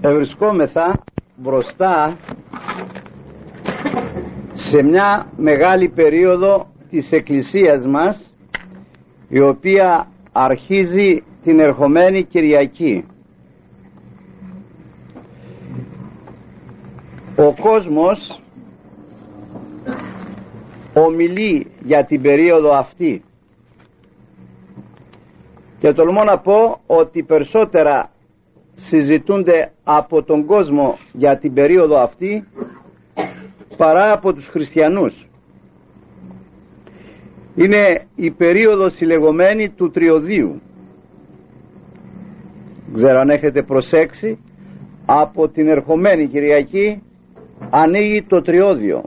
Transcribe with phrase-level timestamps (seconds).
[0.00, 1.02] Ευρισκόμεθα
[1.36, 2.16] μπροστά
[4.52, 8.34] σε μια μεγάλη περίοδο της Εκκλησίας μας
[9.28, 13.04] η οποία αρχίζει την ερχομένη Κυριακή.
[17.36, 18.40] Ο κόσμος
[20.94, 23.22] ομιλεί για την περίοδο αυτή
[25.78, 28.11] και τολμώ να πω ότι περισσότερα
[28.74, 32.44] συζητούνται από τον κόσμο για την περίοδο αυτή
[33.76, 35.26] παρά από τους χριστιανούς.
[37.54, 40.60] Είναι η περίοδος η λεγόμενη του τριωδίου.
[42.92, 44.38] Ξέρω αν έχετε προσέξει
[45.06, 47.02] από την ερχομένη Κυριακή
[47.70, 49.02] ανοίγει το τριώδιο.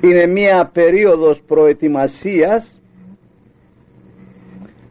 [0.00, 2.80] Είναι μία περίοδος προετοιμασίας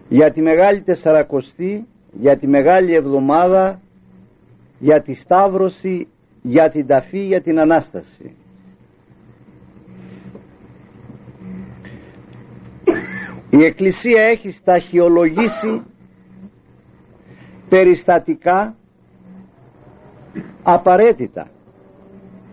[0.10, 1.86] για τη Μεγάλη Τεσσαρακοστή
[2.20, 3.80] για τη Μεγάλη Εβδομάδα,
[4.80, 6.08] για τη Σταύρωση,
[6.42, 8.36] για την Ταφή, για την Ανάσταση.
[13.50, 15.82] Η Εκκλησία έχει σταχυολογήσει
[17.70, 18.76] περιστατικά
[20.64, 21.48] απαραίτητα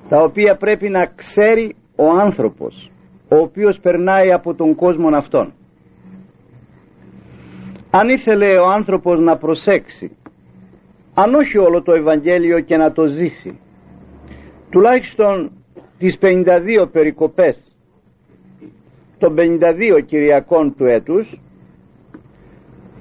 [0.09, 2.91] τα οποία πρέπει να ξέρει ο άνθρωπος
[3.29, 5.53] ο οποίος περνάει από τον κόσμο αυτόν
[7.95, 10.17] αν ήθελε ο άνθρωπος να προσέξει
[11.15, 13.61] αν όχι όλο το Ευαγγέλιο και να το ζήσει
[14.71, 15.51] τουλάχιστον
[15.99, 17.77] τις 52 περικοπές
[19.19, 21.41] των 52 Κυριακών του έτους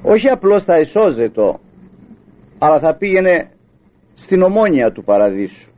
[0.03, 1.59] όχι απλώς θα εσώζετο
[2.59, 3.51] αλλά θα πήγαινε
[4.13, 5.69] στην ομόνια του παραδείσου.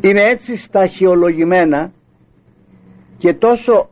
[0.00, 1.92] Είναι έτσι σταχυολογημένα
[3.18, 3.88] και τόσο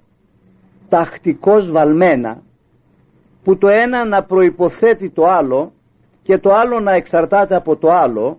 [0.88, 2.42] τακτικώς βαλμένα
[3.44, 5.72] που το ένα να προϋποθέτει το άλλο
[6.22, 8.38] και το άλλο να εξαρτάται από το άλλο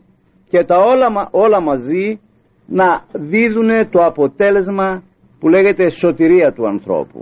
[0.49, 2.19] και τα όλα, όλα μαζί
[2.67, 5.03] να δίδουν το αποτέλεσμα
[5.39, 7.20] που λέγεται σωτηρία του ανθρώπου.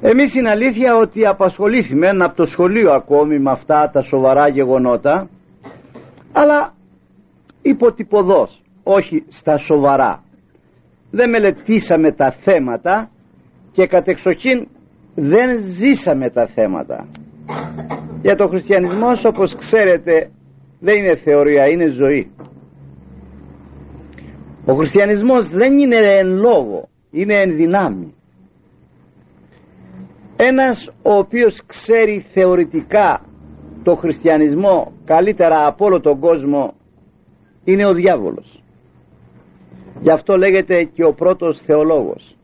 [0.00, 5.28] Εμείς είναι αλήθεια ότι απασχολήθημε από το σχολείο ακόμη με αυτά τα σοβαρά γεγονότα
[6.32, 6.74] αλλά
[7.62, 10.22] υποτυπωδώς, όχι στα σοβαρά.
[11.10, 13.10] Δεν μελετήσαμε τα θέματα
[13.72, 14.68] και κατεξοχήν
[15.14, 17.08] δεν ζήσαμε τα θέματα.
[18.22, 20.30] Για το χριστιανισμό όπως ξέρετε
[20.80, 22.30] δεν είναι θεωρία είναι ζωή.
[24.64, 28.14] Ο χριστιανισμός δεν είναι εν λόγω είναι εν δυνάμει.
[30.36, 33.20] Ένας ο οποίος ξέρει θεωρητικά
[33.82, 36.74] το χριστιανισμό καλύτερα από όλο τον κόσμο
[37.64, 38.62] είναι ο διάβολος.
[40.00, 42.36] Γι' αυτό λέγεται και ο πρώτος θεολόγος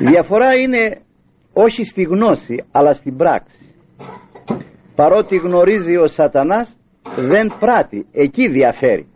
[0.00, 1.00] η διαφορά είναι
[1.52, 3.74] όχι στη γνώση αλλά στην πράξη.
[4.94, 6.76] Παρότι γνωρίζει ο σατανάς
[7.16, 8.06] δεν πράττει.
[8.12, 9.06] Εκεί διαφέρει.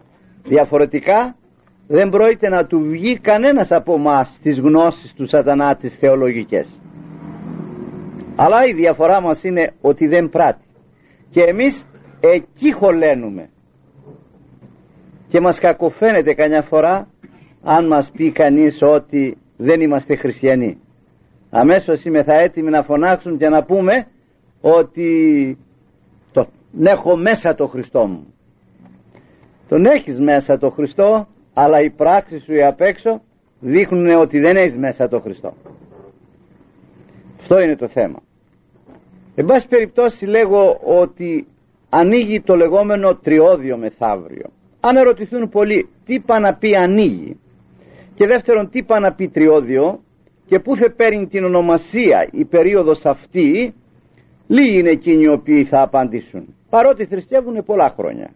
[0.42, 1.36] Διαφορετικά
[1.86, 6.80] δεν πρόκειται να του βγει κανένας από εμάς τις γνώσεις του σατανά τις θεολογικές.
[8.36, 10.66] Αλλά η διαφορά μας είναι ότι δεν πράττει.
[11.30, 11.86] Και εμείς
[12.20, 13.48] εκεί χωλένουμε.
[15.28, 17.08] Και μας κακοφαίνεται καμιά φορά
[17.62, 20.78] αν μας πει κανείς ότι δεν είμαστε χριστιανοί.
[21.50, 24.06] Αμέσως είμαι θα έτοιμοι να φωνάξουν και να πούμε
[24.60, 25.08] ότι
[26.32, 26.46] το,
[26.80, 28.34] έχω μέσα το Χριστό μου.
[29.68, 33.20] Τον έχεις μέσα το Χριστό αλλά οι πράξεις σου οι απ' έξω
[33.60, 35.52] δείχνουν ότι δεν έχεις μέσα το Χριστό.
[37.38, 38.22] Αυτό είναι το θέμα.
[39.34, 41.46] Εν πάση περιπτώσει λέγω ότι
[41.88, 44.46] ανοίγει το λεγόμενο τριώδιο μεθαύριο.
[44.80, 47.40] Αν ερωτηθούν πολλοί τι πά να πει ανοίγει;
[48.14, 50.00] Και δεύτερον τι πά να πει τριώδιο
[50.46, 53.74] και πού θα παίρνει την ονομασία η περίοδος αυτή
[54.46, 56.54] λίγοι είναι εκείνοι οι οποίοι θα απαντήσουν.
[56.70, 58.30] Παρότι θρησκεύουν πολλά χρόνια.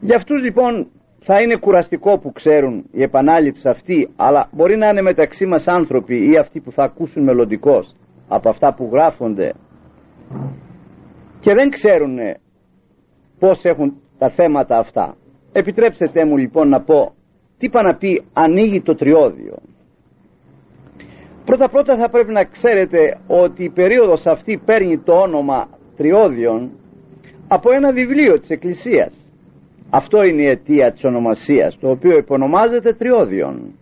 [0.00, 5.02] Για αυτούς λοιπόν θα είναι κουραστικό που ξέρουν η επανάληψη αυτή αλλά μπορεί να είναι
[5.02, 7.94] μεταξύ μας άνθρωποι ή αυτοί που θα ακούσουν μελλοντικώς
[8.28, 9.52] από αυτά που γράφονται.
[11.40, 12.16] Και δεν ξέρουν
[13.38, 15.16] πως έχουν τα θέματα αυτά.
[15.52, 17.15] Επιτρέψτε μου λοιπόν να πω
[17.58, 19.56] τι πά να πει ανοίγει το τριώδιο.
[21.44, 26.70] Πρώτα πρώτα θα πρέπει να ξέρετε ότι η περίοδος αυτή παίρνει το όνομα τριώδιον
[27.48, 29.14] από ένα βιβλίο της Εκκλησίας.
[29.90, 33.74] Αυτό είναι η αιτία της ονομασίας το οποίο υπονομάζεται τριώδιον.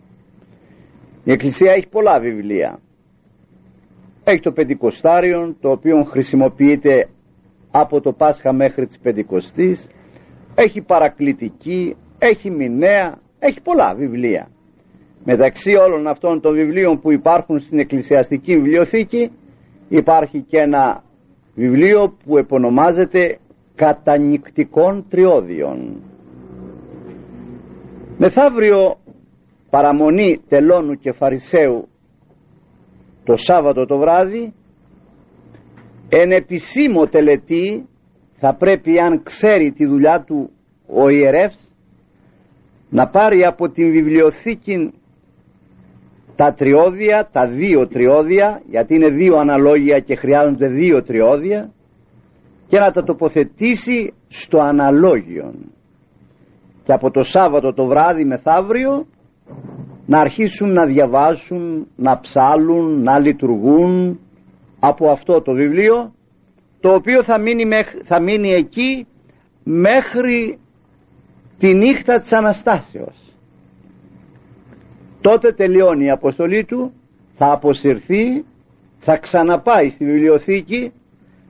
[1.23, 2.79] Η Εκκλησία έχει πολλά βιβλία.
[4.23, 7.09] Έχει το Πεντηκοστάριον το οποίο χρησιμοποιείται
[7.71, 9.89] από το Πάσχα μέχρι της Πεντηκοστής.
[10.55, 14.47] Έχει παρακλητική έχει μηνέα έχει πολλά βιβλία.
[15.23, 19.31] Μεταξύ όλων αυτών των βιβλίων που υπάρχουν στην εκκλησιαστική βιβλιοθήκη
[19.89, 21.03] υπάρχει και ένα
[21.55, 23.39] βιβλίο που επωνομάζεται
[23.75, 26.01] «Κατανυκτικών τριώδιων».
[28.17, 28.95] Μεθαύριο
[29.69, 31.87] παραμονή τελώνου και φαρισαίου
[33.23, 34.53] το Σάββατο το βράδυ
[36.09, 37.87] εν επισήμο τελετή
[38.37, 40.49] θα πρέπει αν ξέρει τη δουλειά του
[40.87, 41.64] ο ιερεύς
[42.95, 44.93] να πάρει από την βιβλιοθήκη
[46.35, 51.69] τα τριώδια, τα δύο τριώδια γιατί είναι δύο αναλόγια και χρειάζονται δύο τριώδια
[52.67, 55.53] και να τα τοποθετήσει στο αναλόγιο
[56.83, 59.05] και από το Σάββατο το βράδυ μεθαύριο
[60.05, 64.19] να αρχίσουν να διαβάσουν, να ψάλουν, να λειτουργούν
[64.79, 66.13] από αυτό το βιβλίο
[66.79, 67.63] το οποίο θα μείνει,
[68.03, 69.07] θα μείνει εκεί
[69.63, 70.59] μέχρι
[71.57, 73.33] τη νύχτα της Αναστάσεως.
[75.21, 76.93] Τότε τελειώνει η αποστολή του,
[77.35, 78.45] θα αποσυρθεί,
[78.97, 80.91] θα ξαναπάει στη βιβλιοθήκη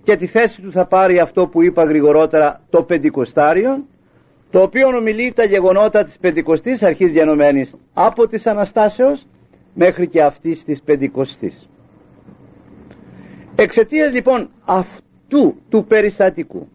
[0.03, 3.85] και τη θέση του θα πάρει αυτό που είπα γρηγορότερα το Πεντηκοστάριο
[4.49, 9.25] το οποίο ομιλεί τα γεγονότα της Πεντηκοστής αρχής διανομένης από της Αναστάσεως
[9.73, 11.69] μέχρι και αυτής της Πεντηκοστής.
[13.55, 16.67] Εξαιτίας λοιπόν αυτού του περιστατικού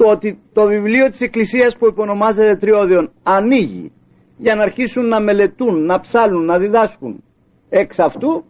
[0.00, 3.92] το ότι το βιβλίο της Εκκλησίας που υπονομάζεται Τριώδιον ανοίγει
[4.36, 7.22] για να αρχίσουν να μελετούν, να ψάλουν, να διδάσκουν
[7.68, 8.44] εξ αυτού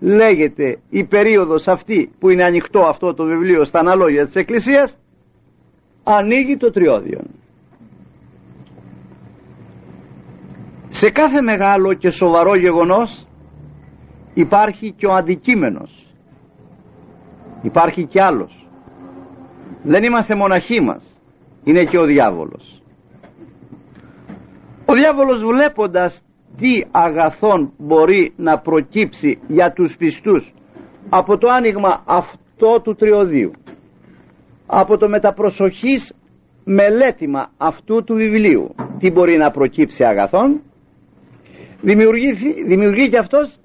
[0.00, 4.98] λέγεται η περίοδος αυτή που είναι ανοιχτό αυτό το βιβλίο στα αναλόγια της Εκκλησίας
[6.04, 7.26] ανοίγει το τριώδιον.
[10.88, 13.26] Σε κάθε μεγάλο και σοβαρό γεγονός
[14.34, 16.14] υπάρχει και ο αντικείμενος.
[17.62, 18.59] Υπάρχει και άλλος.
[19.82, 21.20] Δεν είμαστε μοναχοί μας.
[21.64, 22.82] Είναι και ο διάβολος.
[24.84, 26.22] Ο διάβολος βλέποντας
[26.56, 30.54] τι αγαθόν μπορεί να προκύψει για τους πιστούς
[31.08, 33.50] από το άνοιγμα αυτό του τριωδίου
[34.66, 36.14] από το μεταπροσοχής
[36.64, 40.60] μελέτημα αυτού του βιβλίου τι μπορεί να προκύψει αγαθόν
[41.80, 42.32] δημιουργεί,
[42.66, 43.58] δημιουργεί και αυτός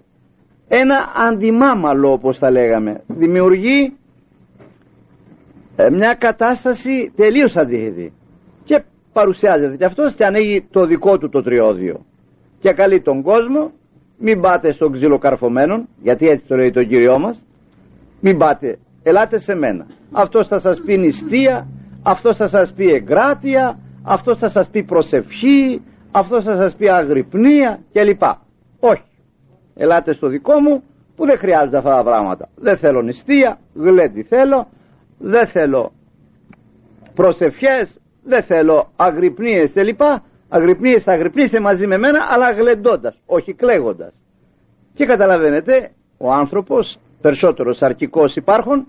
[0.68, 0.98] ένα
[1.30, 4.05] αντιμάμαλο όπως θα λέγαμε δημιουργεί ε,
[5.78, 8.14] μια κατάσταση τελείως αντίθετη
[8.64, 8.84] και
[9.14, 12.06] παρουσιάζεται και αυτός και ανοίγει το δικό του το τριώδιο.
[12.60, 13.72] Και καλεί τον κόσμο
[14.18, 17.46] μην πάτε στον ξυλοκαρφωμένο γιατί έτσι το λέει το Κύριό μας
[18.22, 19.86] μην πάτε ελάτε σε μένα.
[20.12, 21.68] Αυτός θα σας πει νηστεία
[22.04, 25.82] αυτός θα σας πει εγκράτεια αυτός θα σας πει προσευχή
[26.12, 28.24] αυτός θα σας πει αγρυπνία κλπ.
[28.80, 29.04] Όχι.
[29.76, 30.84] Ελάτε στο δικό μου
[31.16, 32.50] που δεν χρειάζεται αυτά τα πράγματα.
[32.56, 34.68] Δεν θέλω νηστεία γλέντι θέλω
[35.18, 35.92] δεν θέλω
[37.14, 40.02] προσευχές δεν θέλω αγρυπνίες κλπ
[40.50, 44.14] αγρυπνίες θα αγρυπνήσετε μαζί με μένα αλλά γλεντώντας όχι κλαίγοντας.
[44.94, 48.88] Και καταλαβαίνετε ο άνθρωπος περισσότερος αρκικός υπάρχουν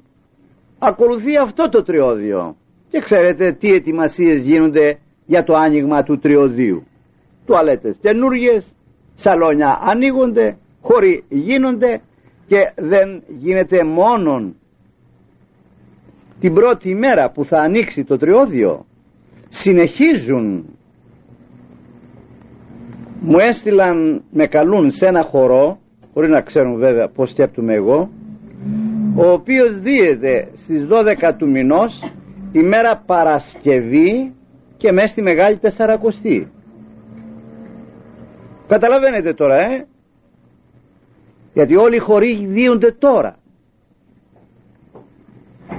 [0.79, 2.57] ακολουθεί αυτό το τριώδιο.
[2.91, 6.83] Και ξέρετε τι ετοιμασίες γίνονται για το άνοιγμα του τριωδίου
[7.47, 8.75] τουαλέτες καινούργιες,
[9.15, 12.01] σαλόνια ανοίγονται χώροι γίνονται
[12.47, 14.57] και δεν γίνεται μόνον
[16.41, 18.87] την πρώτη μέρα που θα ανοίξει το τριώδιο
[19.49, 20.65] συνεχίζουν
[23.21, 25.79] μου έστειλαν με καλούν σε ένα χορό
[26.13, 28.11] χωρίς να ξέρουν βέβαια πως σκέπτομαι εγώ
[29.17, 32.03] ο οποίος δίεται στις 12 του μηνός
[32.53, 34.35] ημέρα Παρασκευή
[34.77, 36.51] και μέσα στη Μεγάλη Τεσσαρακοστή.
[38.67, 39.87] Καταλαβαίνετε τώρα, ε;
[41.53, 43.37] Γιατί όλοι οι χωρί δίονται τώρα.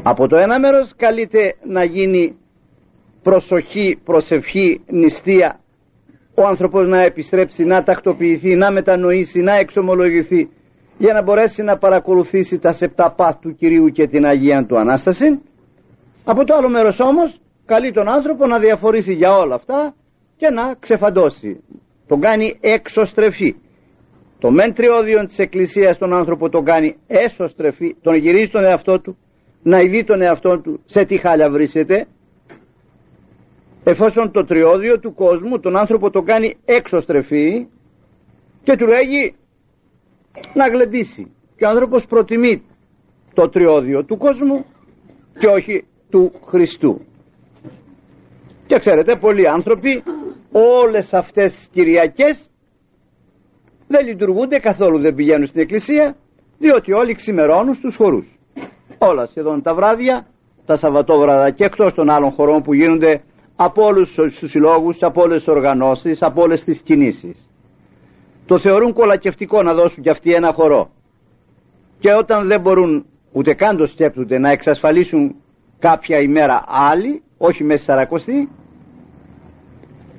[0.04, 2.38] Από το ένα μέρος καλείται να γίνει
[3.24, 5.60] προσοχή, προσευχή, νηστεία
[6.40, 10.50] ο άνθρωπος να επιστρέψει, να τακτοποιηθεί, να μετανοήσει, να εξομολογηθεί
[10.98, 15.42] για να μπορέσει να παρακολουθήσει τα σεπτά πάθ του Κυρίου και την Αγία του Ανάσταση.
[16.24, 19.94] Από το άλλο μέρος όμως καλεί τον άνθρωπο να διαφορήσει για όλα αυτά
[20.38, 21.64] και να ξεφαντώσει.
[22.08, 23.56] Τον κάνει εξωστρεφή.
[24.40, 29.18] Το μεν τριώδιο της Εκκλησίας τον άνθρωπο τον κάνει έσωστρεφή, τον γυρίζει τον εαυτό του,
[29.64, 32.08] να ειδεί τον εαυτό του σε τι χάλια βρίσκεται,
[33.84, 37.68] εφόσον το τριώδιο του κόσμου τον άνθρωπο τον κάνει έξωστρεφή
[38.64, 39.36] και του λέγει
[40.54, 41.32] να γλεντήσει.
[41.58, 42.64] Και ο άνθρωπος προτιμεί
[43.34, 44.66] το τριώδιο του κόσμου
[45.40, 47.02] και όχι του Χριστού.
[48.68, 50.04] Και ξέρετε πολλοί άνθρωποι
[50.52, 52.50] όλες αυτές τις Κυριακές
[53.88, 56.16] δεν λειτουργούνται καθόλου δεν πηγαίνουν στην εκκλησία
[56.58, 58.37] διότι όλοι ξημερώνουν στους χορούς
[59.08, 60.26] όλα σχεδόν τα βράδια
[60.66, 63.22] τα Σαββατόβραδα και εκτός των άλλων χωρών που γίνονται
[63.56, 67.48] από όλους τους συλλόγους, από όλες τις οργανώσεις, από όλες τις κινήσεις
[68.48, 70.90] το θεωρούν κολακευτικό να δώσουν κι αυτοί ένα χορό.
[72.00, 75.36] και όταν δεν μπορούν ούτε καν το σκέπτονται να εξασφαλίσουν
[75.80, 78.50] κάποια ημέρα άλλη όχι μέσα σαρακοστή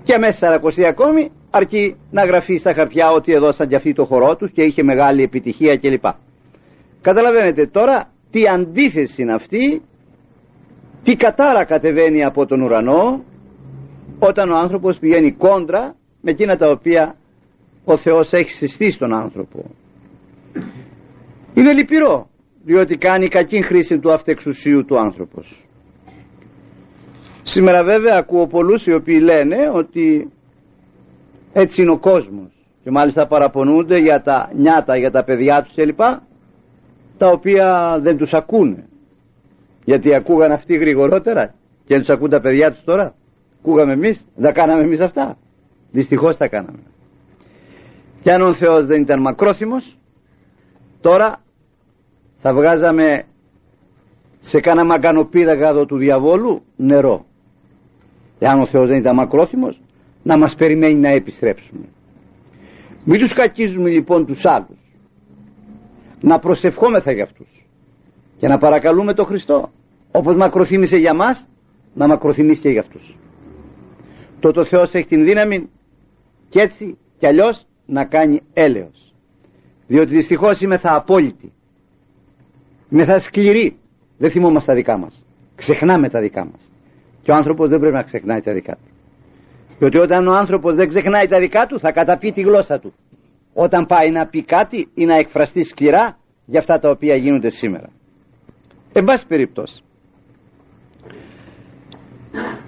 [0.03, 4.37] και μέσα σαρακοστή ακόμη αρκεί να γραφεί στα χαρτιά ότι έδωσαν και αυτοί το χορό
[4.37, 6.05] τους και είχε μεγάλη επιτυχία κλπ.
[7.01, 9.83] Καταλαβαίνετε τώρα τι αντίθεση είναι αυτή,
[11.03, 13.25] τι κατάρα κατεβαίνει από τον ουρανό
[14.19, 17.17] όταν ο άνθρωπος πηγαίνει κόντρα με εκείνα τα οποία
[17.85, 19.71] ο Θεός έχει συστήσει στον άνθρωπο.
[21.55, 22.29] Είναι λυπηρό
[22.65, 25.67] διότι κάνει κακή χρήση του αυτεξουσίου του άνθρωπος.
[27.43, 30.33] Σήμερα βέβαια ακούω πολλούς οι οποίοι λένε ότι
[31.53, 36.01] έτσι είναι ο κόσμος και μάλιστα παραπονούνται για τα νιάτα, για τα παιδιά τους κλπ
[37.19, 38.89] τα οποία δεν τους ακούνε.
[39.85, 41.47] Γιατί ακούγαν αυτοί γρηγορότερα
[41.85, 43.15] και δεν τους ακούν τα παιδιά τους τώρα
[43.61, 45.37] ακούγαμε εμείς, δεν κάναμε εμείς αυτά.
[45.91, 46.83] Δυστυχώς τα κάναμε.
[48.23, 49.99] Και αν ο Θεός δεν ήταν μακρόθυμος
[51.01, 51.41] τώρα
[52.39, 53.25] θα βγάζαμε
[54.41, 57.25] σε κάνα μαγκανοπίδαγαδο του διαβόλου νερό.
[58.39, 59.81] Εάν ο Θεός δεν ήταν μακρόθυμος
[60.23, 61.85] να μας περιμένει να επιστρέψουμε.
[63.05, 64.78] Μην τους κακίζουμε λοιπόν τους άλλους
[66.21, 67.67] να προσευχόμεθα για αυτούς.
[68.37, 69.71] Και να παρακαλούμε τον Χριστό
[70.13, 71.49] όπως μακροθύμησε για μας
[71.95, 73.17] να μακροθυμήσει και για αυτούς.
[74.41, 75.71] Τότε ο Θεός έχει την δύναμη
[76.49, 79.15] και έτσι κι αλλιώς να κάνει έλεος.
[79.87, 81.53] Διότι δυστυχώς είμαι θα απόλυτη.
[82.91, 83.77] Είμαι θα σκληρή.
[84.19, 85.25] Δεν θυμόμαστε τα δικά μας.
[85.55, 86.73] Ξεχνάμε τα δικά μας.
[87.23, 88.91] Και ο άνθρωπος δεν πρέπει να ξεχνάει τα δικά του.
[89.79, 92.93] Διότι όταν ο άνθρωπος δεν ξεχνάει τα δικά του θα καταπεί τη γλώσσα του
[93.65, 97.89] όταν πάει να πει κάτι ή να εκφραστεί σκληρά για αυτά τα οποία γίνονται σήμερα.
[98.93, 99.83] Εν πάση περιπτώσει.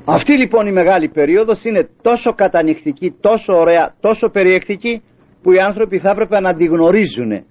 [0.04, 5.02] Αυτή λοιπόν η μεγάλη περίοδος είναι τόσο κατανυχτική, τόσο ωραία, τόσο περιεκτική
[5.42, 7.44] που οι άνθρωποι θα έπρεπε να τη γνωρίζουν.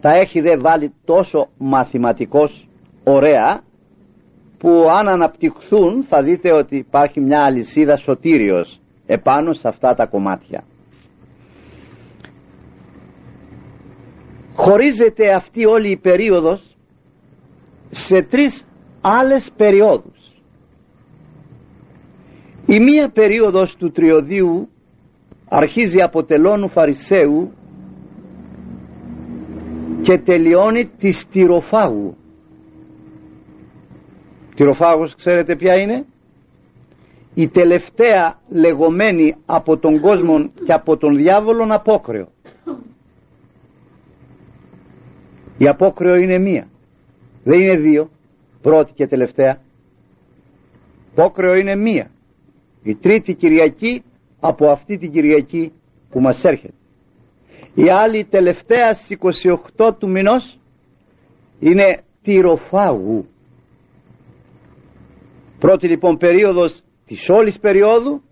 [0.00, 2.68] Τα έχει δε βάλει τόσο μαθηματικός
[3.04, 3.62] ωραία
[4.58, 10.64] που αν αναπτυχθούν θα δείτε ότι υπάρχει μια αλυσίδα σωτήριος επάνω σε αυτά τα κομμάτια.
[14.54, 16.76] Χωρίζεται αυτή όλη η περίοδος
[17.90, 18.66] σε τρεις
[19.00, 20.42] άλλες περιόδους.
[22.66, 24.68] Η μία περίοδος του τριωδίου
[25.48, 27.52] αρχίζει από τελώνου Φαρισαίου
[30.00, 32.16] και τελειώνει τη τυροφάγου.
[34.54, 36.06] Τυροφάγος ξέρετε ποια είναι;
[37.34, 42.28] Η τελευταία λεγόμενη από τον κόσμο και από τον διάβολον απόκρεο.
[45.58, 46.66] Η απόκριο είναι μία.
[47.44, 48.10] Δεν είναι δύο.
[48.62, 49.58] Πρώτη και τελευταία.
[51.10, 52.10] Απόκριο είναι μία.
[52.82, 54.02] Η τρίτη Κυριακή
[54.40, 55.72] από αυτή την Κυριακή
[56.10, 56.74] που μας έρχεται.
[57.74, 59.18] Η άλλη τελευταία στις
[59.76, 60.58] 28 του μηνός
[61.60, 63.26] είναι τυροφάγου.
[65.58, 68.22] Πρώτη λοιπόν περίοδος της όλης περίοδου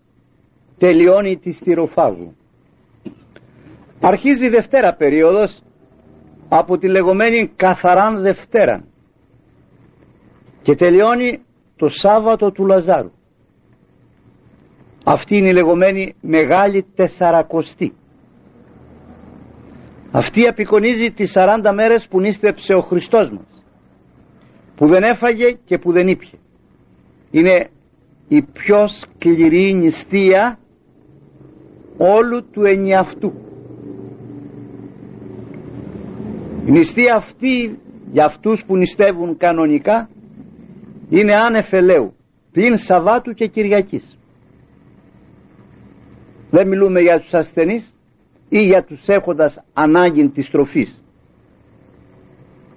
[0.79, 2.35] τελειώνει της τυροφάγου.
[4.01, 5.63] Αρχίζει η δευτέρα περίοδος
[6.55, 8.85] από τη λεγόμενη καθαράν Δευτέρα
[10.63, 11.43] και τελειώνει
[11.77, 13.11] το Σάββατο του Λαζάρου.
[15.05, 17.93] Αυτή είναι η λεγόμενη Μεγάλη Τεσσαρακοστή.
[20.11, 23.65] Αυτή απεικονίζει τις 40 μέρες που νίστεψε ο Χριστός μας
[24.77, 26.39] που δεν έφαγε και που δεν ήπια.
[27.31, 27.69] Είναι
[28.29, 30.59] η πιο σκληρή νηστεία
[31.97, 33.52] όλου του ενιαυτού.
[36.67, 37.79] Η νηστεία αυτή
[38.13, 40.09] για αυτούς που νηστεύουν κανονικά
[41.09, 42.15] είναι ανεφελαίου
[42.53, 44.19] πλην Σαββάτου και Κυριακής.
[46.51, 47.95] Δεν μιλούμε για τους ασθενείς
[48.49, 51.03] ή για τους έχοντας ανάγκη της τροφής.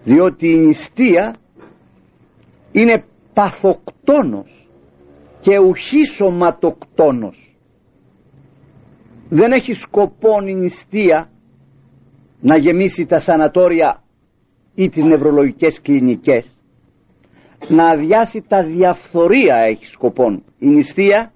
[0.03, 1.35] Διότι η νηστεία
[2.71, 4.69] είναι παθοκτόνος
[5.39, 7.57] και ουχή σωματοκτόνος.
[9.29, 11.29] Δεν έχει σκοπό η νηστεία
[12.49, 14.03] να γεμίσει τα σανατόρια
[14.75, 16.57] ή τις νευρολογικές κλινικές
[17.67, 21.31] να αδειάσει τα διαφθορία έχει σκοπόν η νηστεία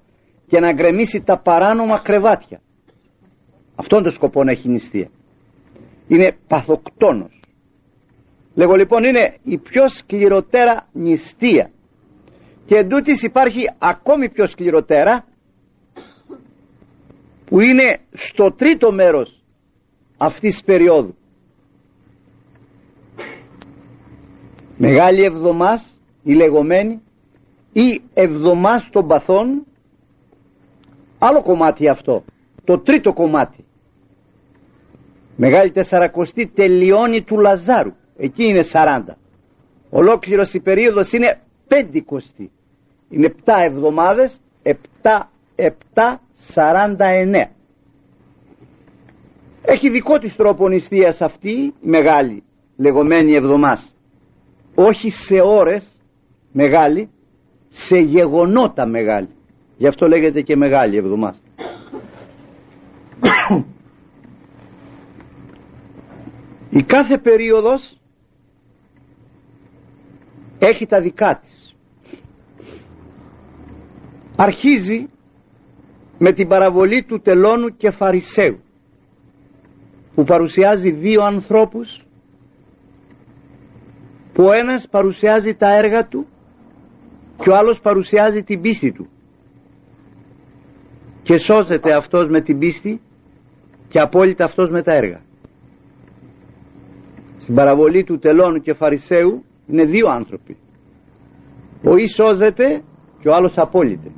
[0.48, 2.62] και να γκρεμίσει τα παράνομα κρεβάτια.
[3.75, 5.10] Αυτόν τον σκοπό έχει η νηστεία.
[6.08, 7.42] Είναι παθοκτόνος.
[8.56, 11.72] Λέγω λοιπόν είναι η πιο σκληροτέρα νηστεία.
[12.66, 15.25] Και εντούτοις υπάρχει ακόμη πιο σκληροτέρα
[17.46, 19.38] που είναι στο τρίτο μέρος
[20.19, 21.15] αυτής της περίοδου.
[24.77, 27.01] Μεγάλη εβδομάς η λεγόμενη
[27.73, 29.65] ή εβδομάς των παθών
[31.19, 32.23] άλλο κομμάτι αυτό
[32.63, 33.63] το τρίτο κομμάτι
[35.41, 37.93] Μεγάλη Τεσσαρακοστή τελειώνει του Λαζάρου.
[38.17, 39.15] Εκεί είναι 40.
[39.89, 42.51] Ολόκληρος η περίοδος είναι πεντηκοστή.
[43.09, 44.73] Είναι 7 εβδομάδες, 7,
[45.55, 47.51] 7, 49.
[49.71, 52.43] Έχει δικό της τρόπο νηστείας αυτή η μεγάλη
[52.77, 53.95] λεγόμενη εβδομάς.
[54.75, 56.01] Όχι σε ώρες
[56.51, 57.09] μεγάλη,
[57.67, 59.29] σε γεγονότα μεγάλη.
[59.77, 61.41] Γι' αυτό λέγεται και μεγάλη εβδομάς.
[66.79, 67.97] Η κάθε περίοδος
[70.59, 71.75] έχει τα δικά της.
[74.35, 75.09] Αρχίζει
[76.17, 78.59] με την παραβολή του τελώνου και φαρισαίου
[80.19, 82.05] που παρουσιάζει δύο ανθρώπους
[84.33, 86.27] που ο ένας παρουσιάζει τα έργα του
[87.38, 89.07] και ο άλλος παρουσιάζει την πίστη του.
[91.21, 93.01] Και σώζεται αυτός με την πίστη
[93.88, 95.21] και απόλυτα αυτός με τα έργα.
[97.38, 100.57] Στην παραβολή του τελώνου και φαρισαίου είναι δύο άνθρωποι.
[101.83, 102.83] Ο ή σώζεται
[103.19, 104.11] και ο άλλος απόλυτε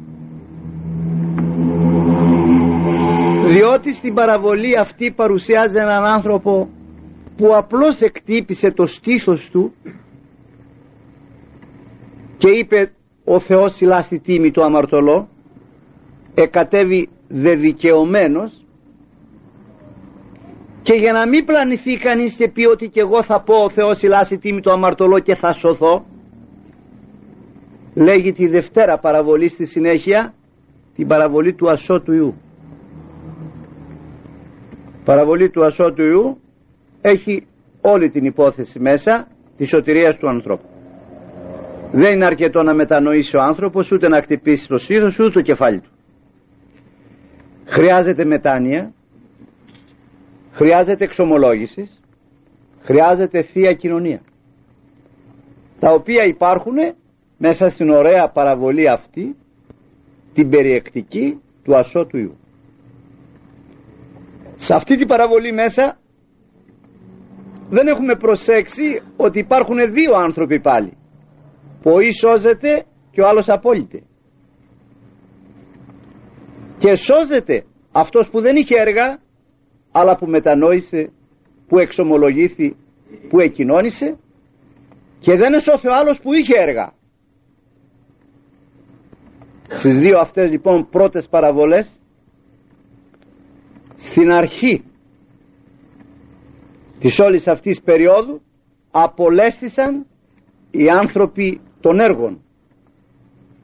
[3.54, 6.70] διότι στην παραβολή αυτή παρουσιάζει έναν άνθρωπο
[7.38, 9.74] που απλώς εκτύπησε το στήθος του
[12.38, 12.92] και είπε
[13.24, 15.28] ο Θεός σιλά στη τίμη του αμαρτωλό
[16.34, 18.66] εκατέβει δεδικαιωμένος
[20.82, 23.98] και για να μην πλανηθεί κανείς και πει ότι και εγώ θα πω ο Θεός
[23.98, 26.06] σιλά στη τίμη του αμαρτωλό και θα σωθώ
[27.94, 30.34] λέγει τη Δευτέρα παραβολή στη συνέχεια
[30.96, 32.36] την παραβολή του ασώτου Ιού
[35.04, 36.38] παραβολή του ασώτου Ιού
[37.02, 37.48] έχει
[37.82, 39.28] όλη την υπόθεση μέσα
[39.58, 40.68] της σωτηρίας του ανθρώπου.
[41.92, 45.80] Δεν είναι αρκετό να μετανοήσει ο άνθρωπος ούτε να χτυπήσει το στήθος ούτε το κεφάλι
[45.80, 45.90] του.
[47.66, 48.94] Χρειάζεται μετάνοια
[50.52, 52.02] χρειάζεται εξομολόγησης
[52.82, 54.22] χρειάζεται θεία κοινωνία.
[55.80, 56.76] Τα οποία υπάρχουν
[57.38, 59.36] μέσα στην ωραία παραβολή αυτή
[60.34, 62.38] την περιεκτική του ασώτου Ιού
[64.66, 66.00] σε αυτή την παραβολή μέσα
[67.70, 70.98] δεν έχουμε προσέξει ότι υπάρχουν δύο άνθρωποι πάλι.
[71.82, 74.04] Που ο σώζεται και ο άλλος απόλυτε
[76.78, 79.20] και σώζεται αυτός που δεν είχε έργα
[79.92, 81.12] αλλά που μετανόησε
[81.68, 82.76] που εξομολογήθη
[83.30, 84.18] που εκοινώνησε
[85.20, 86.94] και δεν εσώθε ο άλλος που είχε έργα.
[89.70, 92.01] Στις δύο αυτές λοιπόν πρώτες παραβολές
[94.04, 94.84] στην αρχή
[97.00, 98.42] της όλης αυτής περίοδου
[98.92, 100.06] απολέστησαν
[100.72, 102.42] οι άνθρωποι των έργων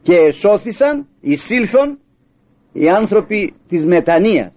[0.02, 1.98] και εσώθησαν, εισήλθον
[2.72, 4.52] οι άνθρωποι της μετανοίας.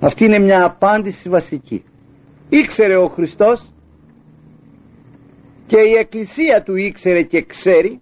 [0.00, 1.84] Αυτή είναι μια απάντηση βασική.
[2.48, 3.72] Ήξερε ο Χριστός
[5.66, 8.00] και η Εκκλησία του ήξερε και ξέρει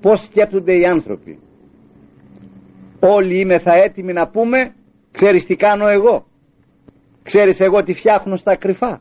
[0.00, 1.38] πώς σκέπτονται οι άνθρωποι.
[3.00, 4.74] Όλοι είμαι θα έτοιμοι να πούμε
[5.10, 6.24] ξέρεις τι κάνω εγώ.
[7.22, 9.00] Ξέρεις εγώ τι φτιάχνω στα κρυφά.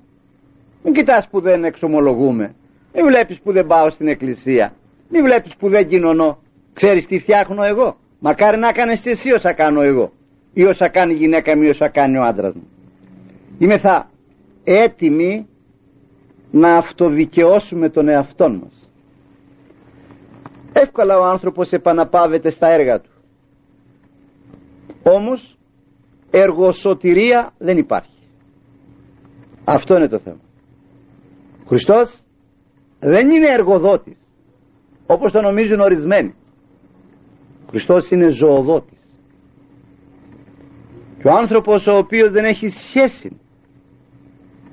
[0.83, 2.55] Μην κοιτάς που δεν εξομολογούμε.
[2.93, 4.73] Μην βλέπεις που δεν πάω στην εκκλησία.
[5.09, 6.37] Μην βλέπεις που δεν κοινωνώ.
[6.73, 7.95] Ξέρεις τι φτιάχνω εγώ.
[8.19, 10.11] Μακάρι να κάνεις εσύ όσα κάνω εγώ.
[10.53, 12.67] Ή όσα κάνει η γυναίκα μου ή όσα κάνει ο άντρας μου.
[13.59, 14.09] Είμαι θα
[14.63, 15.47] έτοιμοι
[16.51, 18.89] να αυτοδικαιώσουμε τον εαυτό μας.
[20.73, 23.09] Εύκολα ο άνθρωπος επαναπάβεται στα έργα του.
[25.15, 25.57] Όμως
[26.31, 28.19] εργοσωτηρία δεν υπάρχει.
[29.65, 30.41] Αυτό είναι το θέμα.
[31.63, 32.21] Ο Χριστός
[32.99, 34.17] δεν είναι εργοδότης
[35.05, 36.33] όπως το νομίζουν ορισμένοι.
[37.65, 38.97] Ο Χριστός είναι ζωοδότης.
[41.17, 43.39] Και ο άνθρωπος ο οποίος δεν έχει σχέση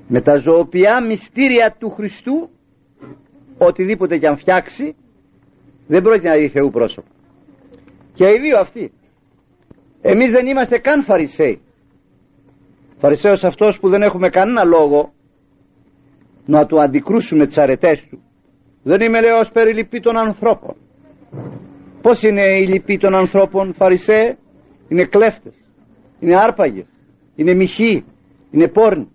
[0.07, 2.49] με τα ζωοποιιά μυστήρια του Χριστού
[3.57, 4.95] οτιδήποτε και αν φτιάξει
[5.87, 7.07] δεν πρόκειται να δει Θεού πρόσωπο.
[8.13, 8.91] Και οι δύο αυτοί
[10.01, 11.61] εμείς δεν είμαστε καν φαρισαίοι.
[12.97, 15.13] Φαρισαίος αυτός που δεν έχουμε κανένα λόγο
[16.45, 18.21] να του αντικρούσουμε τις αρετές του.
[18.83, 20.75] Δεν είμαι λέω ως περιληπή των ανθρώπων.
[22.01, 24.37] Πώς είναι οι λυπή των ανθρώπων φαρισαίοι;
[24.89, 25.55] Είναι κλέφτες,
[26.19, 26.87] είναι άρπαγες,
[27.35, 28.05] είναι μοιχοί,
[28.51, 29.11] είναι πόρνοι.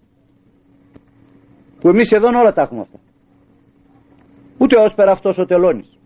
[1.81, 2.99] Που εμείς εδώ όλα τα έχουμε αυτά.
[4.59, 5.99] Ούτε ως πέρα αυτός ο τελώνης.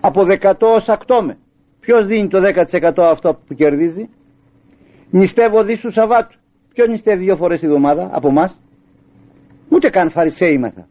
[0.00, 1.38] Από δεκατός ως ακτόμε.
[1.84, 4.08] Ποιος δίνει το 10% αυτό που κερδίζει;
[5.10, 6.38] Νηστεύω δις του Σαββάτου.
[6.72, 8.60] Ποιος νηστεύει δύο φορές τη εβδομάδα από εμάς;
[9.68, 10.86] Ούτε καν φαρισαίοι είμαστε.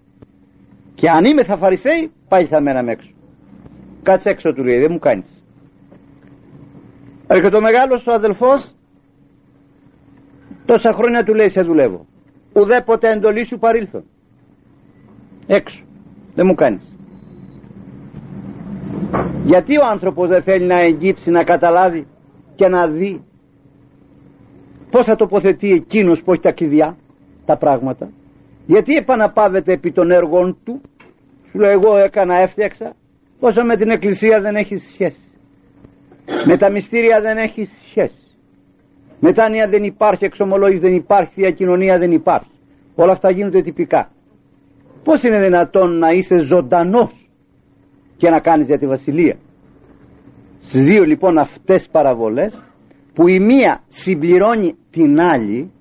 [0.95, 3.11] Και αν είμαι θα φαρισαίοι πάλι θα μέναμε έξω.
[4.03, 5.43] Κάτσε έξω του λέει δεν μου κάνεις.
[7.27, 8.75] Έρχεται ο μεγάλος ο αδελφός
[10.65, 12.05] τόσα χρόνια του λέει σε δουλεύω
[12.53, 14.03] ουδέποτε εντολή σου παρήλθον
[15.47, 15.85] έξω
[16.35, 16.92] δεν μου κάνεις
[19.45, 22.07] γιατί ο άνθρωπος δεν θέλει να εγγύψει να καταλάβει
[22.55, 23.23] και να δει
[24.91, 26.97] πως θα τοποθετεί εκείνος που έχει τα κλειδιά
[27.45, 28.09] τα πράγματα.
[28.65, 30.81] Γιατί επαναπάβεται επί των έργων του.
[31.49, 32.93] Σου λέω εγώ έκανα έφτιαξα
[33.39, 35.27] όσο με την εκκλησία δεν έχει σχέση.
[36.45, 38.23] Με τα μυστήρια δεν έχει σχέση.
[39.19, 42.51] Μετάνοια δεν υπάρχει εξομολόγηση δεν υπάρχει διακοινωνία δεν υπάρχει.
[42.95, 44.11] Όλα αυτά γίνονται τυπικά.
[45.03, 47.22] Πως είναι δυνατόν να είσαι ζωντανός
[48.17, 49.37] και να κάνεις για τη βασιλεία.
[50.59, 52.63] Στις δύο λοιπόν αυτές παραβολές
[53.13, 55.71] που η μία συμπληρώνει την άλλη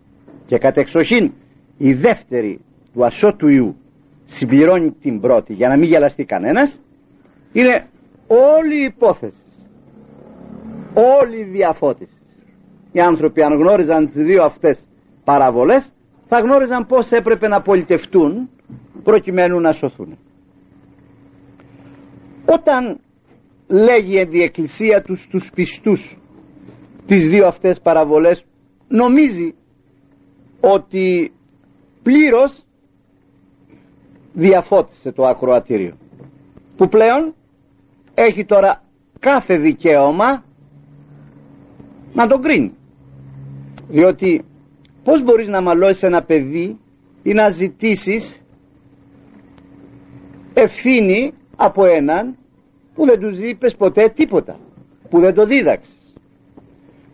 [0.47, 1.33] και κατεξοχήν
[1.79, 2.61] η δεύτερη
[2.93, 3.77] του ασώτου Ιού
[4.25, 6.81] συμπληρώνει την πρώτη για να μην γελαστεί κανένας
[7.53, 7.87] είναι
[8.27, 9.43] όλη η υπόθεση.
[10.95, 12.17] Όλη η διαφώτιση.
[12.93, 14.85] Οι άνθρωποι αν γνώριζαν τις δύο αυτές
[15.25, 15.93] παραβολές
[16.27, 18.51] θα γνώριζαν πως έπρεπε να πολιτευτούν
[19.03, 20.19] προκειμένου να σωθούν
[22.47, 23.01] όταν
[23.69, 26.17] λέγει η Εκκλησία τους τους πιστούς
[27.07, 28.45] τις δύο αυτές παραβολές
[28.89, 29.55] νομίζει
[30.61, 31.33] ότι
[32.03, 32.65] πλήρως
[34.33, 35.97] διαφώτισε το ακροατήριο
[36.77, 37.35] που πλέον
[38.15, 38.83] έχει τώρα
[39.19, 40.45] κάθε δικαίωμα
[42.15, 42.73] να τον κρίνει.
[43.89, 44.45] Διότι
[45.05, 46.79] πως μπορείς να μαλώσεις ένα παιδί
[47.23, 48.41] ή να ζητήσεις
[50.55, 52.37] ευθύνη από έναν
[52.95, 54.57] που δεν τους είπες ποτέ τίποτα
[55.11, 55.97] που δεν το δίδαξες.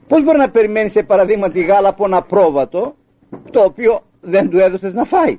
[0.08, 2.94] Πως μπορεί να περιμένεις σε παραδείγματι γάλα από ένα πρόβατο
[3.50, 5.38] το οποίο δεν του έδωσες να φάει;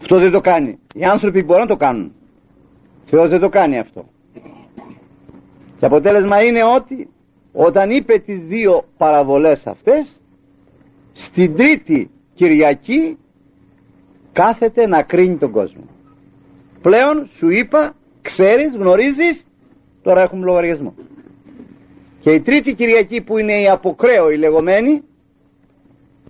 [0.00, 0.78] Αυτό δεν το κάνει.
[0.94, 2.12] Οι άνθρωποι μπορούν να το κάνουν.
[3.04, 4.04] Θεός δεν το κάνει αυτό.
[5.78, 7.08] Και αποτέλεσμα είναι ότι
[7.52, 10.20] όταν είπε τις δύο παραβολές αυτές
[11.12, 13.18] στην τρίτη Κυριακή
[14.32, 15.89] κάθεται να κρίνει τον κόσμο
[16.82, 19.46] πλέον σου είπα ξέρεις, γνωρίζεις
[20.02, 20.94] τώρα έχουμε λογαριασμό.
[22.20, 25.02] Και η τρίτη Κυριακή που είναι η αποκραίο η λεγόμενη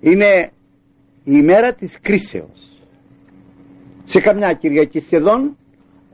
[0.00, 0.50] είναι
[1.24, 2.82] η ημέρα της κρίσεως.
[4.04, 5.56] Σε καμιά Κυριακή σχεδόν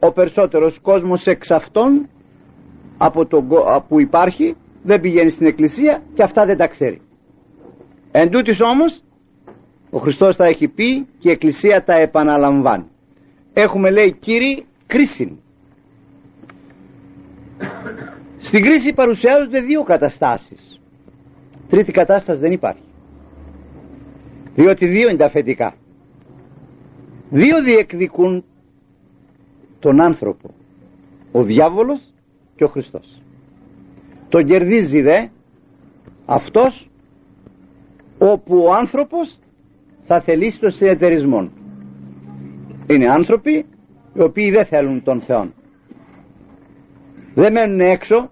[0.01, 2.09] ο περισσότερος κόσμος εξ αυτών
[2.99, 3.39] από το,
[3.89, 7.01] που υπάρχει δεν πηγαίνει στην εκκλησία και αυτά δεν τα ξέρει.
[8.11, 9.03] Εν τούτης όμως
[9.91, 12.91] ο Χριστός τα έχει πει και η εκκλησία τα επαναλαμβάνει
[13.59, 15.39] έχουμε λέει κύριοι κρίση
[18.39, 20.81] στην κρίση παρουσιάζονται δύο καταστάσεις.
[21.69, 22.83] Τρίτη κατάσταση δεν υπάρχει.
[24.55, 25.75] Διότι δύο είναι τα αφεντικά.
[27.31, 28.45] Δύο διεκδικούν
[29.79, 30.55] τον άνθρωπο.
[31.33, 32.01] Ο διάβολος
[32.57, 33.23] και ο Χριστός.
[34.29, 35.29] Τον κερδίζει δε
[36.27, 36.91] αυτός
[38.19, 39.39] όπου ο άνθρωπος
[40.07, 41.51] θα θελήσει το συνεταιρισμό
[42.95, 43.67] είναι άνθρωποι
[44.15, 45.51] οι οποίοι δεν θέλουν τον Θεό
[47.39, 48.31] δεν μένουν έξω.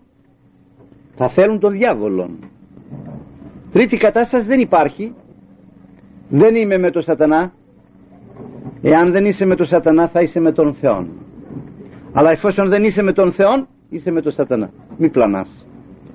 [1.16, 2.30] Θα θέλουν τον διάβολο
[3.72, 5.14] τρίτη κατάσταση δεν υπάρχει.
[6.28, 7.52] Δεν είμαι με τον σατανά.
[8.82, 11.06] Εάν δεν είσαι με τον σατανά θα είσαι με τον Θεό
[12.12, 14.70] αλλά εφόσον δεν είσαι με τον Θεό είσαι με τον σατανά.
[14.98, 15.66] Μη πλανάς.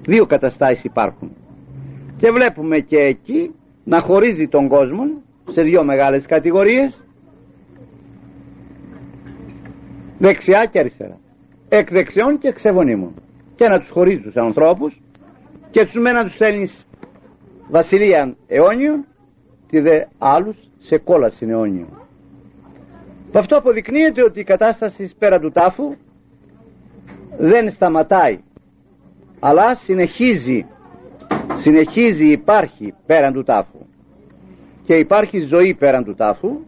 [0.05, 1.31] Δύο καταστάσεις υπάρχουν.
[2.17, 5.03] Και βλέπουμε και εκεί να χωρίζει τον κόσμο
[5.49, 7.03] σε δύο μεγάλες κατηγορίες
[10.19, 11.17] δεξιά και αριστερά.
[11.69, 13.13] Εκ δεξιών και ξεβονίμων.
[13.55, 15.01] Και να τους χωρίζει τους ανθρώπους
[15.71, 16.67] και τους μένα τους στέλνει
[17.69, 19.05] βασιλεία αιώνιων
[19.67, 21.87] και δε άλλους σε κόλαση αιώνιο.
[23.33, 25.93] Αυτό αποδεικνύεται ότι η κατάσταση πέρα του τάφου
[27.37, 28.39] δεν σταματάει
[29.39, 30.65] αλλά συνεχίζει
[31.53, 33.79] συνεχίζει υπάρχει πέραν του τάφου.
[34.85, 36.59] Και υπάρχει ζωή πέραν του τάφου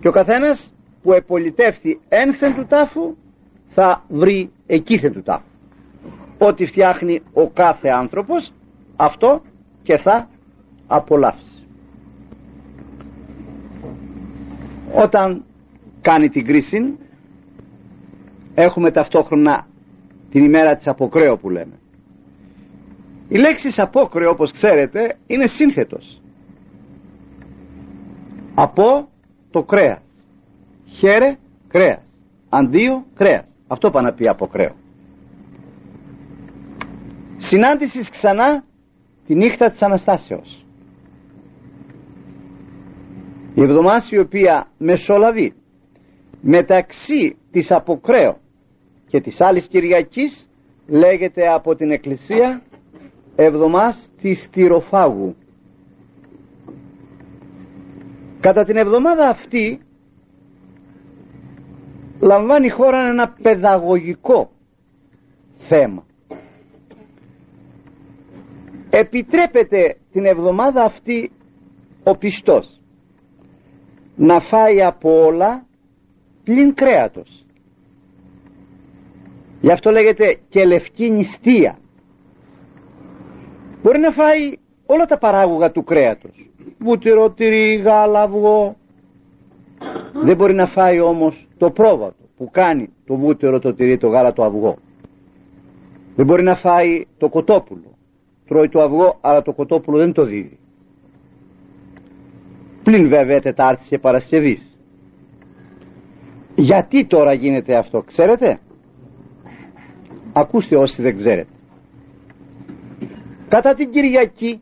[0.00, 0.73] και ο καθένας
[1.04, 3.16] που επολιτεύει ένθεν του τάφου
[3.66, 5.48] θα βρει εκείθεν του τάφου.
[6.38, 8.52] Ό,τι φτιάχνει ο κάθε άνθρωπος
[8.96, 9.42] αυτό
[9.82, 10.28] και θα
[10.86, 11.66] απολαύσει.
[14.94, 15.44] Όταν
[16.00, 16.98] κάνει την κρίση
[18.54, 19.66] έχουμε ταυτόχρονα
[20.30, 21.78] την ημέρα της αποκρέω που λέμε.
[23.28, 26.20] Η λέξη απόκρεο όπως ξέρετε είναι σύνθετος.
[28.54, 29.08] Από
[29.50, 30.03] το κρέας
[30.98, 31.36] χέρε
[31.68, 32.02] κρέας.
[32.48, 33.44] Αντίο κρέας.
[33.66, 34.74] Αυτό πάνε να πει αποκρέο
[37.44, 38.64] συνάντησης ξανά
[39.26, 40.66] τη νύχτα της Αναστάσεως.
[43.54, 45.54] Η εβδομάδα η οποία μεσολαβεί
[46.40, 48.38] μεταξύ της αποκρέω
[49.08, 50.48] και της άλλης Κυριακής
[50.86, 52.62] λέγεται από την Εκκλησία
[53.36, 55.34] εβδομάς της Τυροφάγου
[58.40, 59.80] κατά την εβδομάδα αυτή
[62.24, 64.50] λαμβάνει η χώρα ένα παιδαγωγικό
[65.56, 66.04] θέμα.
[68.90, 71.30] Επιτρέπεται την εβδομάδα αυτή
[72.04, 72.80] ο πιστός
[74.16, 75.66] να φάει από όλα
[76.44, 77.46] πλην κρέατος.
[79.60, 81.78] Γι' αυτό λέγεται και λευκή νηστεία
[83.82, 84.52] μπορεί να φάει
[84.86, 86.50] όλα τα παράγωγα του κρέατος.
[86.78, 88.76] Βούτυρο, τυρί, γάλα, αυγό.
[90.24, 94.32] Δεν μπορεί να φάει όμως το πρόβατο που κάνει το βούτυρο, το τυρί, το γάλα,
[94.32, 94.76] το αυγό.
[96.16, 97.96] Δεν μπορεί να φάει το κοτόπουλο.
[98.46, 100.58] Τρώει το αυγό αλλά το κοτόπουλο δεν το δίδει.
[102.82, 104.78] Πλην βέβαια Τετάρτης και Παρασκευής.
[106.54, 108.58] Γιατί τώρα γίνεται αυτό ξέρετε;
[110.32, 111.50] Ακούστε όσοι δεν ξέρετε.
[113.48, 114.60] Κατά την Κυριακή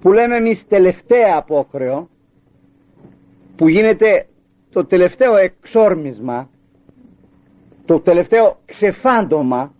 [0.00, 2.08] που λέμε εμείς τελευταία απόχρεο
[3.56, 4.26] που γίνεται
[4.74, 6.48] το τελευταίο εξόρμισμα
[7.84, 9.72] το τελευταίο ξεφάντωμα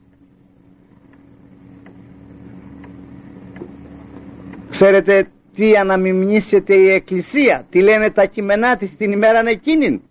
[4.70, 10.02] ξέρετε τι αναμιμνήσεται η Εκκλησία τι λένε τα κειμενά της την ημέρα εκείνη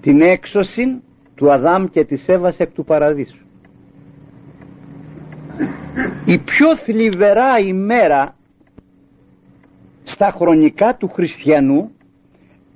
[0.00, 1.02] την έξωση
[1.34, 3.44] του Αδάμ και της Εύας εκ του Παραδείσου.
[6.24, 8.36] Η πιο θλιβερά ημέρα
[10.02, 11.90] στα χρονικά του χριστιανού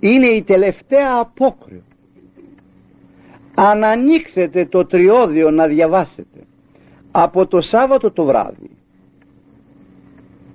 [0.01, 1.83] είναι η τελευταία απόκριο
[3.55, 6.41] αν ανοίξετε το τριώδιο να διαβάσετε
[7.11, 8.71] από το Σάββατο το βράδυ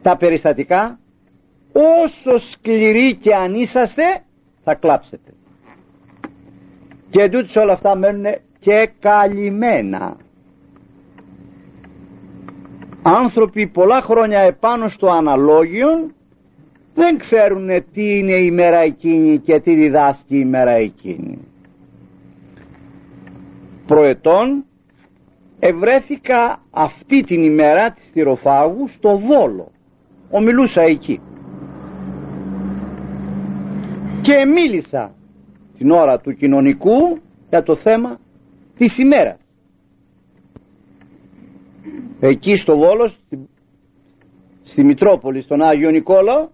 [0.01, 0.99] τα περιστατικά
[1.73, 4.03] όσο σκληροί και αν είσαστε
[4.63, 5.33] θα κλάψετε.
[7.09, 8.25] Και εντούτοις όλα αυτά μένουν
[8.59, 10.17] και καλυμμένα.
[13.03, 16.11] Άνθρωποι πολλά χρόνια επάνω στο αναλόγιο
[16.93, 21.37] δεν ξέρουν τι είναι η μέρα εκείνη και τι διδάσκει η μέρα εκείνη.
[23.85, 24.65] Προετών
[25.59, 29.71] ευρέθηκα αυτή την ημέρα της θηροφάγου στο Βόλο.
[30.29, 31.21] Ομιλούσα εκεί.
[34.21, 35.15] Και μίλησα
[35.77, 38.19] την ώρα του κοινωνικού για το θέμα
[38.77, 39.37] της ημέρας.
[42.19, 43.49] Εκεί στο Βόλος στη,
[44.63, 46.47] στη Μητρόπολη στον Άγιο Νικόλαο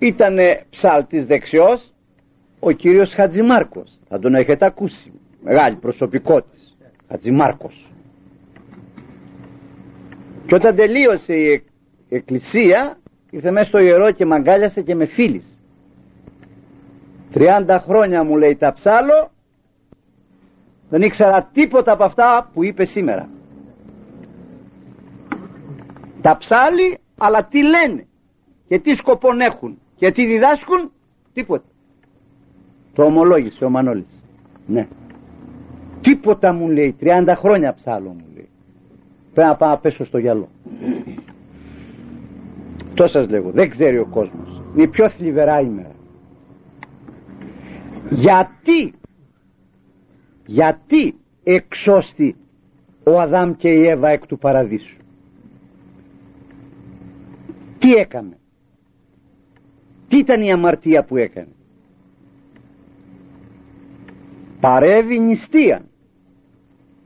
[0.00, 0.36] ήταν
[0.70, 1.92] ψάλτης δεξιός
[2.60, 3.98] ο κύριος Χατζημάρκος.
[4.08, 5.12] Θα τον έχετε ακούσει.
[5.42, 6.76] Μεγάλη προσωπικότης.
[7.08, 7.92] Χατζημάρκος.
[10.46, 11.62] Και όταν τελείωσε η
[12.08, 12.98] εκκλησία
[13.30, 15.58] ήρθε μέσα στο ιερό και μαγκάλιασε και με φίλης
[17.34, 19.30] 30 χρόνια μου λέει τα ψάλω
[20.88, 23.28] δεν ήξερα τίποτα από αυτά που είπε σήμερα.
[26.22, 28.06] Τα ψάλει αλλά τι λένε
[28.68, 30.90] και τι σκοπόν έχουν και τι διδάσκουν;
[31.32, 31.64] Τίποτα.
[32.92, 34.22] Το ομολόγησε ο Μανώλης.
[34.66, 34.88] Ναι.
[36.00, 36.96] Τίποτα μου λέει.
[37.00, 38.48] 30 χρόνια ψάλω μου λέει.
[39.34, 40.48] Πρέπει να πάω να πέσω στο γυαλό.
[42.88, 43.50] Αυτό σας λέγω.
[43.50, 44.62] Δεν ξέρει ο κόσμος.
[44.74, 45.94] Είναι η πιο θλιβερά ημέρα.
[48.10, 48.94] Γιατί
[50.46, 52.36] γιατί εξώστη
[53.04, 54.96] ο Αδάμ και η Εύα εκ του παραδείσου;
[57.78, 58.39] Τι έκαμε;
[60.10, 61.52] Τι ήταν η αμαρτία που έκανε;
[64.60, 65.82] Παρεύει νηστεία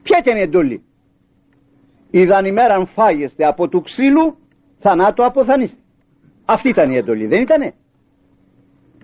[0.03, 0.83] ποια ήταν η εντολή;
[2.11, 4.35] Είδαν ημέραν φάγεστε από του ξύλου
[4.79, 5.79] θανάτου αποθανίστε
[6.45, 7.73] αυτή ήταν η εντολή δεν ήτανε;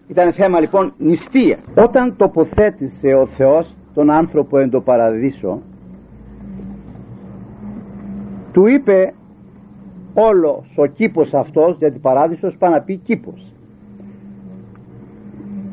[0.08, 1.60] Ήταν θέμα λοιπόν νηστεία.
[1.76, 5.62] Όταν τοποθέτησε ο Θεός τον άνθρωπο εν το παραδείσο
[8.52, 9.14] του είπε
[10.14, 13.51] όλος ο κήπος αυτός γιατί παράδεισος πάει να πει κήπος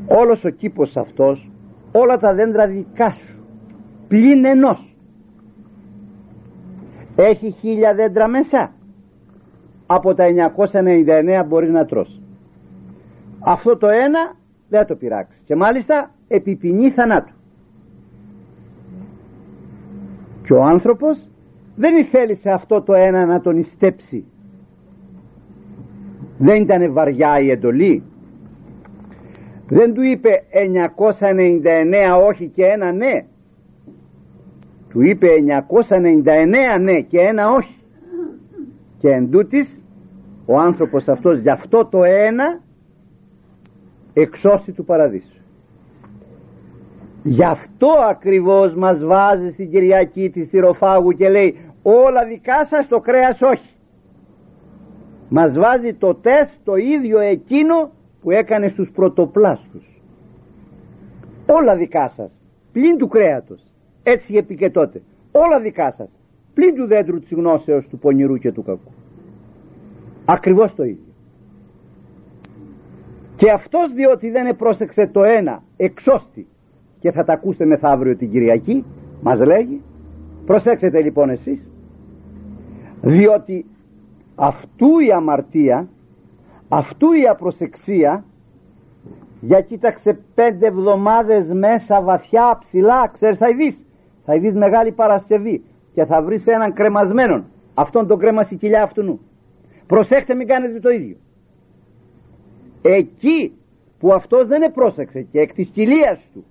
[0.08, 1.50] όλος ο κήπος αυτός
[1.92, 3.44] όλα τα δέντρα δικά σου
[4.08, 4.96] πλην ενός.
[7.16, 8.72] Έχει χίλια δέντρα μέσα.
[9.86, 12.22] Από τα 999 μπορεί να τρώσει
[13.40, 14.36] αυτό το ένα
[14.68, 15.42] δεν το πειράξεις.
[15.44, 17.32] Και μάλιστα επιπινεί θανάτου.
[20.42, 21.28] Και ο άνθρωπος
[21.76, 24.24] δεν θέλησε αυτό το ένα να τον ιστέψει.
[26.38, 28.02] Δεν ήταν βαριά η εντολή
[29.68, 30.42] δεν του είπε
[32.20, 33.24] 999 όχι και ένα ναι.
[34.88, 35.28] Του είπε
[36.76, 37.76] 999 ναι και ένα όχι.
[38.98, 39.82] Και εν τούτης,
[40.46, 42.60] ο άνθρωπος αυτός γι' αυτό το ένα
[44.12, 45.42] εξώσει του παραδείσου.
[47.22, 52.98] Γι' αυτό ακριβώς μας βάζει στην Κυριακή της Θηροφάγου και λέει όλα δικά σας το
[52.98, 53.76] κρέας όχι
[55.28, 60.02] μας βάζει το τεστ το ίδιο εκείνο που έκανε στους πρωτοπλάστους.
[61.46, 62.30] Όλα δικά σας
[62.72, 63.62] πλην του κρέατος.
[64.02, 65.02] Έτσι είπε και τότε.
[65.32, 66.08] Όλα δικά σας
[66.54, 68.92] πλην του δέντρου της γνώσεως του πονηρού και του κακού.
[70.24, 71.12] Ακριβώς το ίδιο.
[73.36, 76.46] Και αυτός διότι δεν επρόσεξε το ένα εξώστη
[77.00, 78.84] και θα τα ακούσετε μεθαύριο την Κυριακή
[79.22, 79.80] μας λέγει
[80.46, 81.70] προσέξτε λοιπόν εσείς
[83.02, 83.66] διότι
[84.34, 85.88] αυτού η αμαρτία
[86.68, 88.24] αυτού η απροσεξία
[89.40, 93.86] για κοίταξε πέντε εβδομάδες μέσα βαθιά ψηλά ξέρεις θα ειδείς.
[94.24, 97.44] Θα ειδείς Μεγάλη Παρασκευή και θα βρεις έναν κρεμασμένον.
[97.74, 99.20] Αυτόν τον κρέμασε η κοιλιά αυτού
[99.86, 101.16] προσέξτε μην κάνετε το ίδιο.
[102.82, 103.52] Εκεί
[103.98, 106.44] που αυτός δεν επρόσεξε και εκ της κοιλίας του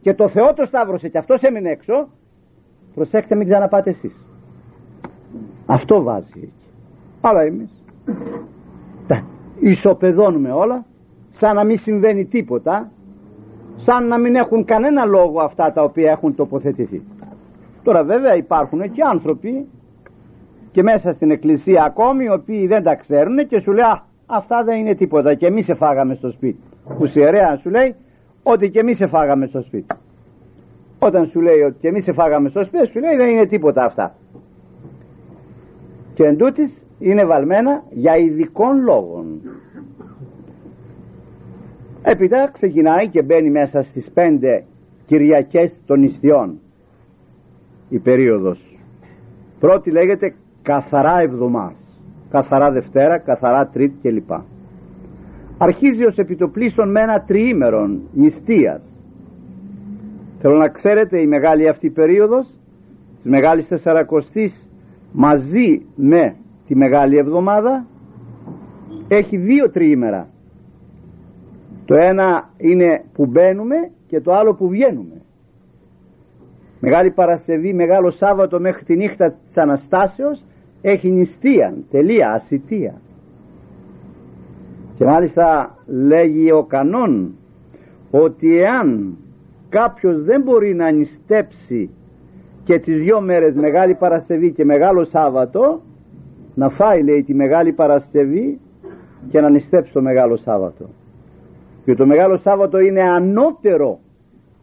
[0.00, 2.08] και το Θεό το σταύρωσε και αυτός έμεινε έξω
[2.94, 4.24] προσέξτε μην ξαναπάτε εσείς.
[5.66, 6.52] Αυτό βάζει εκεί.
[7.20, 7.84] Αλλά εμείς.
[9.06, 9.24] Τα
[9.60, 10.84] ισοπεδώνουμε όλα
[11.30, 12.90] σαν να μην συμβαίνει τίποτα
[13.76, 17.02] σαν να μην έχουν κανένα λόγο αυτά τα οποία έχουν τοποθετηθεί.
[17.82, 19.66] Τώρα βέβαια υπάρχουν και άνθρωποι
[20.70, 23.84] και μέσα στην εκκλησία ακόμη οι οποίοι δεν τα ξέρουν και σου λέει
[24.26, 26.60] αυτά δεν είναι τίποτα και εμείς σε φάγαμε στο σπίτι
[26.98, 27.20] που σε
[27.60, 27.94] σου λέει
[28.42, 29.96] ότι και εμείς σε φάγαμε στο σπίτι.
[30.98, 33.84] Όταν σου λέει ότι και εμείς σε φάγαμε στο σπίτι σου λέει δεν είναι τίποτα
[33.84, 34.14] αυτά
[36.16, 36.36] και εν
[36.98, 39.40] είναι βαλμένα για ειδικών λόγων
[42.02, 44.64] έπειτα ξεκινάει και μπαίνει μέσα στις πέντε
[45.06, 46.58] Κυριακές των Ιστιών
[47.88, 48.78] η περίοδος
[49.60, 51.86] πρώτη λέγεται καθαρά εβδομάς
[52.30, 54.30] καθαρά Δευτέρα, καθαρά Τρίτη κλπ.
[55.58, 58.82] Αρχίζει ως επιτοπλίστων με ένα τριήμερον νηστείας.
[60.40, 62.46] Θέλω να ξέρετε η μεγάλη αυτή περίοδος
[63.16, 64.70] της Μεγάλης Τεσσαρακοστής
[65.12, 67.86] μαζί με τη Μεγάλη Εβδομάδα
[69.08, 70.28] έχει δύο τριήμερα.
[71.84, 75.22] Το ένα είναι που μπαίνουμε και το άλλο που βγαίνουμε.
[76.80, 80.44] Μεγάλη Παρασκευή, Μεγάλο Σάββατο μέχρι τη νύχτα της Αναστάσεως
[80.82, 82.94] έχει νηστεία, τελεία, ασυτεία.
[84.96, 87.34] Και μάλιστα λέγει ο κανόν
[88.10, 89.16] ότι εάν
[89.68, 91.90] κάποιος δεν μπορεί να νηστέψει
[92.66, 95.80] και τις δυο μέρες Μεγάλη Παρασκευή και Μεγάλο Σάββατο
[96.54, 98.60] να φάει λέει τη Μεγάλη Παρασκευή
[99.30, 100.84] και να νηστέψει το Μεγάλο Σάββατο.
[101.84, 103.98] Και το Μεγάλο Σάββατο είναι ανώτερο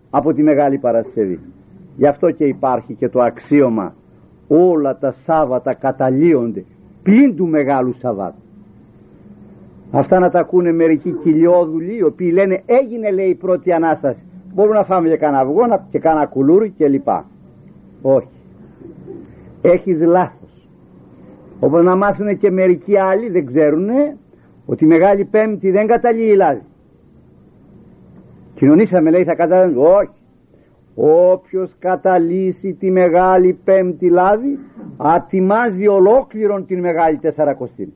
[0.10, 1.40] από τη Μεγάλη Παρασκευή.
[1.96, 3.94] Γι' αυτό και υπάρχει και το αξίωμα.
[4.48, 6.64] Όλα τα Σάββατα καταλύονται
[7.04, 8.42] πλην του Μεγάλου Σαββάτου.
[9.92, 14.24] Αυτά να τα ακούνε μερικοί κυλιόδουλοι οι οποίοι λένε έγινε λέει η πρώτη Ανάσταση.
[14.54, 15.62] Μπορούμε να φάμε και κανένα αυγό
[15.92, 17.26] και κανένα κουλούρι και λοιπά
[18.04, 18.28] όχι.
[19.62, 20.70] Έχεις λάθος.
[21.60, 23.90] Όπως να μάθουν και μερικοί άλλοι δεν ξέρουν
[24.66, 26.62] ότι η Μεγάλη Πέμπτη δεν καταλύει η λάδι.
[28.56, 30.22] Κοινωνήσαμε λέει θα καταλύει όχι.
[31.32, 34.60] Όποιος καταλύσει τη Μεγάλη Πέμπτη λάδι
[34.98, 37.94] ατιμάζει ολόκληρον την Μεγάλη Τεσσαρακοστή.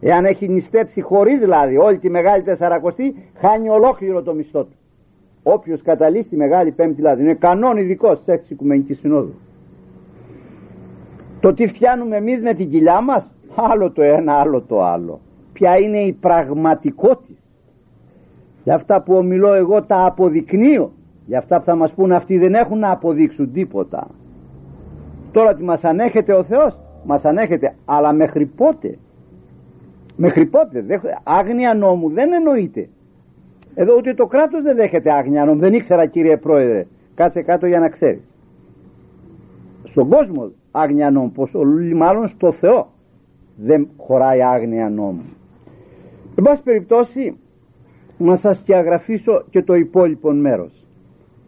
[0.00, 4.76] Εάν έχει νηστέψει χωρίς λάδι όλη τη Μεγάλη Τεσσαρακοστή χάνει ολόκληρο το μισθό του
[5.42, 9.34] όποιος καταλύσει τη Μεγάλη Πέμπτη λάδι είναι κανόν ειδικό της έξι Οικουμενικής Συνόδου.
[11.40, 15.20] Το τι φτιάνουμε εμείς με την κοιλιά μας άλλο το ένα άλλο το άλλο.
[15.52, 17.40] Ποια είναι η πραγματικότητα.
[18.64, 20.92] Για αυτά που ομιλώ εγώ τα αποδεικνύω.
[21.26, 24.06] Για αυτά που θα μας πούν αυτοί δεν έχουν να αποδείξουν τίποτα.
[25.32, 27.74] Τώρα τι μας ανέχεται ο Θεός; Μας ανέχεται.
[27.84, 28.98] Αλλά μέχρι πότε;
[30.16, 30.84] Μέχρι πότε;
[31.22, 32.88] Άγνοια νόμου δεν εννοείται
[33.74, 35.60] εδώ ούτε το κράτος δεν δέχεται άγνοια νόμου.
[35.60, 36.86] Δεν ήξερα κύριε πρόεδρε.
[37.14, 38.22] Κάτσε κάτω για να ξέρεις.
[39.84, 41.52] Στον κόσμο άγνοια νόμου πως
[41.94, 42.88] μάλλον στο Θεό
[43.56, 45.22] δεν χωράει άγνοια νόμου.
[46.34, 47.36] Εν πάση περιπτώσει
[48.18, 50.86] να σας σκιαγραφίσω και το υπόλοιπο μέρος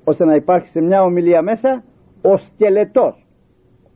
[0.05, 1.85] ώστε να υπάρχει σε μια ομιλία μέσα
[2.23, 3.27] ο σκελετός.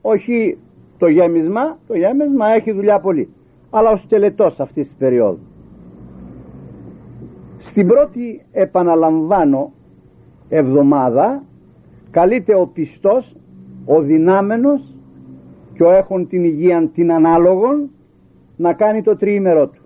[0.01, 0.59] Όχι
[0.99, 3.29] το γέμισμα το γέμισμα έχει δουλειά πολύ
[3.71, 5.48] αλλά ο σκελετός αυτής της περίοδου
[7.79, 9.73] στην πρώτη επαναλαμβάνω
[10.49, 11.43] εβδομάδα
[12.11, 13.37] καλείται ο πιστός
[13.85, 14.95] ο δυνάμενος
[15.75, 17.91] και ο έχουν την υγεία την ανάλογον
[18.57, 19.83] να κάνει το τριήμερό του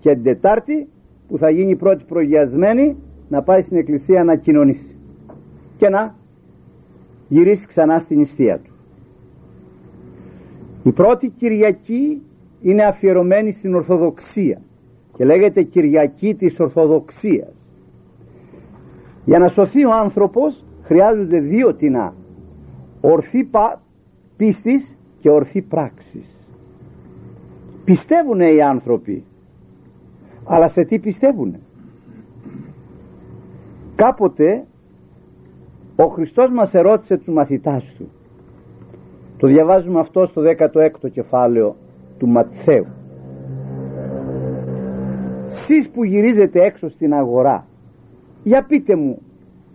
[0.00, 0.88] και την Τετάρτη
[1.28, 2.96] που θα γίνει η πρώτη προγιασμένη
[3.28, 4.96] να πάει στην εκκλησία να κοινωνήσει
[5.76, 6.14] και να
[7.28, 8.72] γυρίσει ξανά στην νηστεία του.
[10.82, 12.22] Η πρώτη Κυριακή
[12.62, 14.60] είναι αφιερωμένη στην Ορθοδοξία
[15.16, 17.54] και λέγεται Κυριακή της Ορθοδοξίας.
[19.24, 22.14] Για να σωθεί ο άνθρωπος χρειάζονται δύο τεινά
[23.00, 23.50] ορθή
[24.36, 26.36] πίστης και ορθή πράξης.
[27.84, 29.24] πιστεύουν οι άνθρωποι
[30.44, 31.56] αλλά σε τι πιστεύουν
[33.94, 34.64] κάποτε
[35.96, 38.08] ο Χριστός μας ερώτησε τους μαθητάς του
[39.36, 41.76] το διαβάζουμε αυτό στο 16ο κεφάλαιο
[42.18, 42.86] του Ματθαίου
[45.66, 47.66] Σεις που γυρίζετε έξω στην αγορά
[48.42, 49.22] για πείτε μου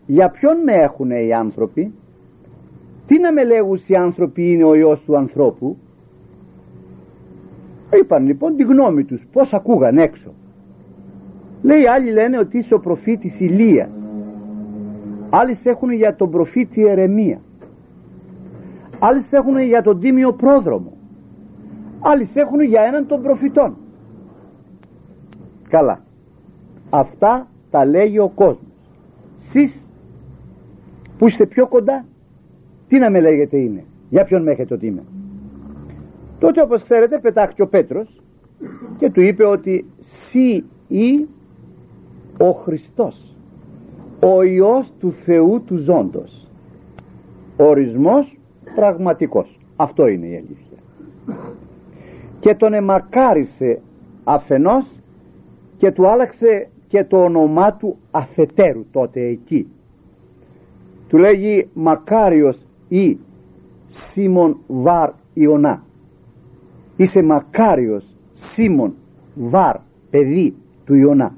[0.05, 1.93] για ποιον με έχουν οι άνθρωποι;
[3.07, 5.77] Τι να με λέγουν οι άνθρωποι είναι ο Υιός του ανθρώπου
[7.99, 10.31] είπαν λοιπόν τη γνώμη τους πως ακούγαν έξω.
[11.61, 13.89] Λέει άλλοι λένε ότι είσαι ο προφήτης Ηλίας.
[15.29, 17.41] Άλλοι έχουν για τον προφήτη Ερεμία.
[18.99, 20.93] Άλλοι έχουν για τον τίμιο πρόδρομο.
[21.99, 23.75] Άλλοι έχουν για έναν των προφητών
[25.71, 26.03] καλά.
[26.89, 28.71] Αυτά τα λέγει ο κόσμος.
[29.37, 29.85] Σεις
[31.17, 32.05] που είστε πιο κοντά
[32.87, 35.03] τι να με λέγετε είναι για ποιον με έχετε ότι είμαι.
[36.39, 38.21] Τότε όπως ξέρετε πετάχτηκε ο Πέτρος
[38.97, 41.27] και του είπε ότι «Σύ ή
[42.37, 43.35] ο Χριστός
[44.19, 46.47] ο Υιός του Θεού του ζώντος
[47.57, 48.37] ορισμός
[48.75, 49.59] πραγματικός.
[49.75, 50.77] Αυτό είναι η αλήθεια.
[52.39, 53.81] Και τον εμακάρισε
[54.23, 55.00] αφενός
[55.81, 59.67] και του άλλαξε και το όνομά του αφετέρου τότε εκεί.
[61.07, 63.17] Του λέγει Μακάριος ή
[63.87, 65.83] Σίμων Βαρ Ιωνά.
[66.95, 68.93] Είσαι Μακάριος Σίμων
[69.35, 69.77] Βαρ
[70.09, 70.55] παιδί
[70.85, 71.35] του Ιωνά.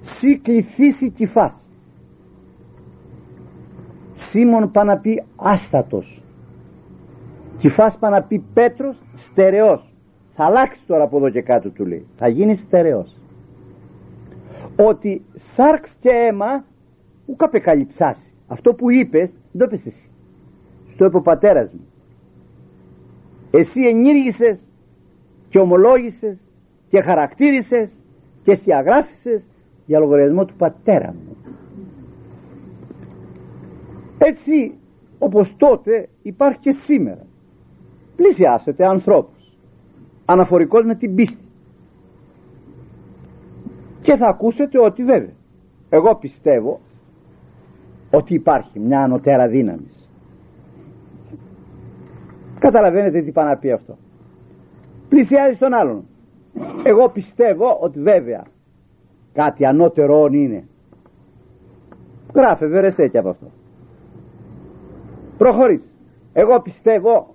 [0.00, 1.68] Σι κληθήσει κυφάς
[4.14, 6.22] Σίμων πάει να πει άστατος.
[7.58, 9.91] Κυφάς πάει να πει Πέτρος στερεός
[10.34, 12.06] θα αλλάξει τώρα από εδώ και κάτω του λέει.
[12.16, 13.16] Θα γίνει στερεός.
[14.76, 16.64] Ότι σάρξ και αίμα
[17.26, 20.10] που καπεκαλυψάσει αυτό που είπες δεν το είπες εσύ.
[20.94, 21.86] Στο είπε ο πατέρας μου.
[23.50, 24.60] Εσύ ενήργησες
[25.48, 26.38] και ομολόγησες
[26.88, 27.92] και χαρακτήρισες
[28.42, 29.42] και σιαγράφησες
[29.86, 31.36] για λογαριασμό του πατέρα μου.
[34.18, 34.74] Έτσι
[35.18, 37.26] όπως τότε υπάρχει και σήμερα.
[38.16, 39.41] Πλησιάσετε ανθρώπους
[40.32, 41.44] αναφορικός με την πίστη.
[44.00, 45.34] Και θα ακούσετε ότι βέβαια
[45.88, 46.80] εγώ πιστεύω
[48.10, 49.90] ότι υπάρχει μια ανωτέρα δύναμη.
[52.58, 53.96] Καταλαβαίνετε τι πάει να πει αυτό.
[55.08, 56.04] Πλησιάζει τον άλλον.
[56.82, 58.44] Εγώ πιστεύω ότι βέβαια
[59.32, 60.64] κάτι ανώτερο είναι.
[62.34, 63.46] Γράφε βερεσέ και από αυτό.
[65.38, 65.90] Προχωρείς.
[66.32, 67.34] Εγώ πιστεύω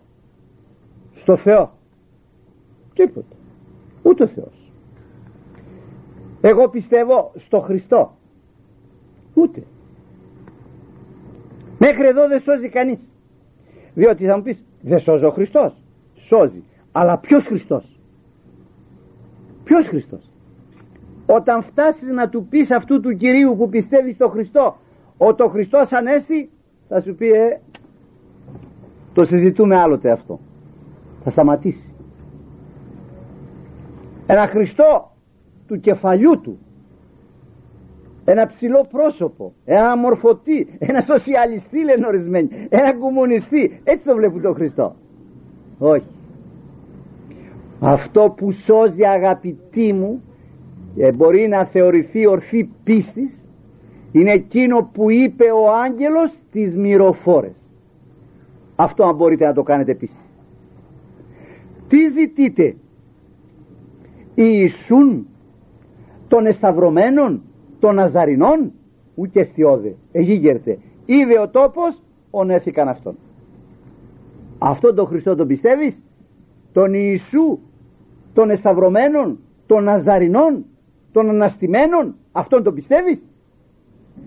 [1.14, 1.77] στο Θεό
[2.98, 3.36] τίποτα.
[4.04, 4.72] Ούτε ο Θεός.
[6.41, 8.12] Εγώ πιστεύω στο Χριστό.
[9.34, 9.64] Ούτε.
[11.80, 13.00] Μέχρι εδώ δεν σώζει κανείς.
[13.93, 15.82] Διότι θα μου πεις δεν σώζει ο Χριστός
[16.16, 16.64] σώζει.
[16.91, 18.00] Αλλά ποιος Χριστός;
[19.64, 20.30] Ποιος Χριστός;
[21.26, 24.76] Όταν φτάσεις να του πεις αυτού του Κυρίου που πιστεύεις στο Χριστό
[25.18, 26.50] ότι ο Χριστός ανέστη
[26.88, 27.60] θα σου πει ε,
[29.14, 30.39] το συζητούμε άλλοτε αυτό
[31.24, 31.95] θα σταματήσει
[34.28, 35.12] ένα Χριστό
[35.68, 36.60] του κεφαλιού του
[38.30, 43.82] ένα ψηλό πρόσωπο, ένα μορφωτή, ένα σοσιαλιστή λένε ορισμένοι, ένα κομμουνιστή.
[43.84, 44.96] Έτσι το βλέπουν τον Χριστό.
[45.80, 46.16] Όχι.
[47.80, 50.24] Αυτό που σώζει αγαπητή μου
[50.98, 53.32] ε, μπορεί να θεωρηθεί ορθή πίστης
[54.12, 57.66] είναι εκείνο που είπε ο άγγελος τις μυροφόρες.
[58.76, 60.22] Αυτό αν μπορείτε να το κάνετε πίστη.
[61.88, 62.76] Τι ζητείτε;
[64.40, 65.28] Ιησούν
[66.28, 67.42] των εσταυρωμένων
[67.80, 68.72] των Ναζαρινών
[69.16, 70.78] ούτε στιώδε εγίγερτε.
[71.06, 73.18] Είδε ο τόπος ονέθηκαν αυτόν
[74.58, 76.02] αυτόν τον Χριστό τον πιστεύεις;
[76.74, 77.60] Τον Ιησού
[78.34, 80.66] των εσταυρωμένων των Ναζαρινών
[81.12, 83.24] των αναστημένων αυτόν τον πιστεύεις;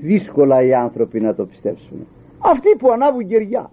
[0.01, 2.07] Δύσκολα οι άνθρωποι να το πιστέψουν
[2.39, 3.71] αυτοί που ανάβουν γεριά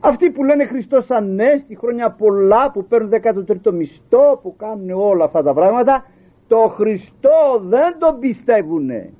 [0.00, 5.42] αυτοί που λένε Χριστός Ανέστη χρόνια πολλά που παίρνουν 13ο μισθό που κάνουν όλα αυτά
[5.42, 6.04] τα πράγματα
[6.48, 9.10] το Χριστό δεν τον πιστεύουνε.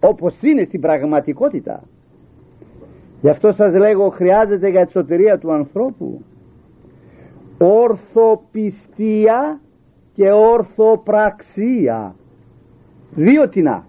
[0.00, 1.82] Όπως είναι στην πραγματικότητα.
[3.20, 6.24] Γι' αυτό σας λέγω χρειάζεται για τη σωτηρία του ανθρώπου
[7.58, 9.60] ορθοπιστία
[10.14, 12.14] και ορθοπραξία.
[13.10, 13.84] Δύο τεινά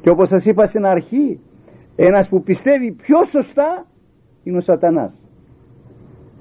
[0.00, 1.40] και όπως σας είπα στην αρχή
[2.00, 3.86] ένας που πιστεύει πιο σωστά
[4.42, 5.24] είναι ο σατανάς.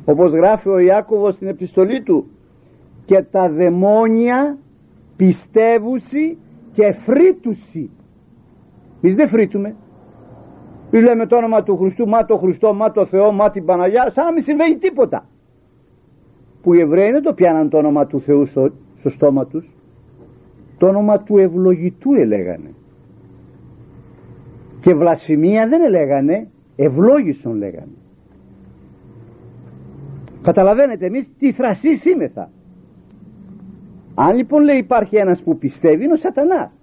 [0.05, 2.27] Όπως γράφει ο Ιάκωβος στην επιστολή του
[3.05, 4.57] και τα δαιμόνια
[5.15, 6.37] πιστεύουσι
[6.71, 7.89] και φρύτουσι
[9.01, 9.75] εμείς δεν φρύτουμε
[10.91, 14.09] εμείς λέμε το όνομα του Χριστού μα το Χριστό μα το Θεό μα την Παναγιά
[14.09, 15.25] σαν να μην συμβαίνει τίποτα.
[16.61, 19.75] Που οι Εβραίοι δεν το πιάναν το όνομα του Θεού στο, στο στόμα τους.
[20.77, 22.73] Το όνομα του ευλογητού έλεγανε
[24.87, 27.97] και βλασφημία δεν έλεγανε ευλόγησον λέγανε.
[30.41, 32.49] Καταλαβαίνετε εμείς τι θρασί σήμεθα.
[34.15, 36.79] Αν λοιπόν λέει υπάρχει ένας που πιστεύει είναι ο σατανάς.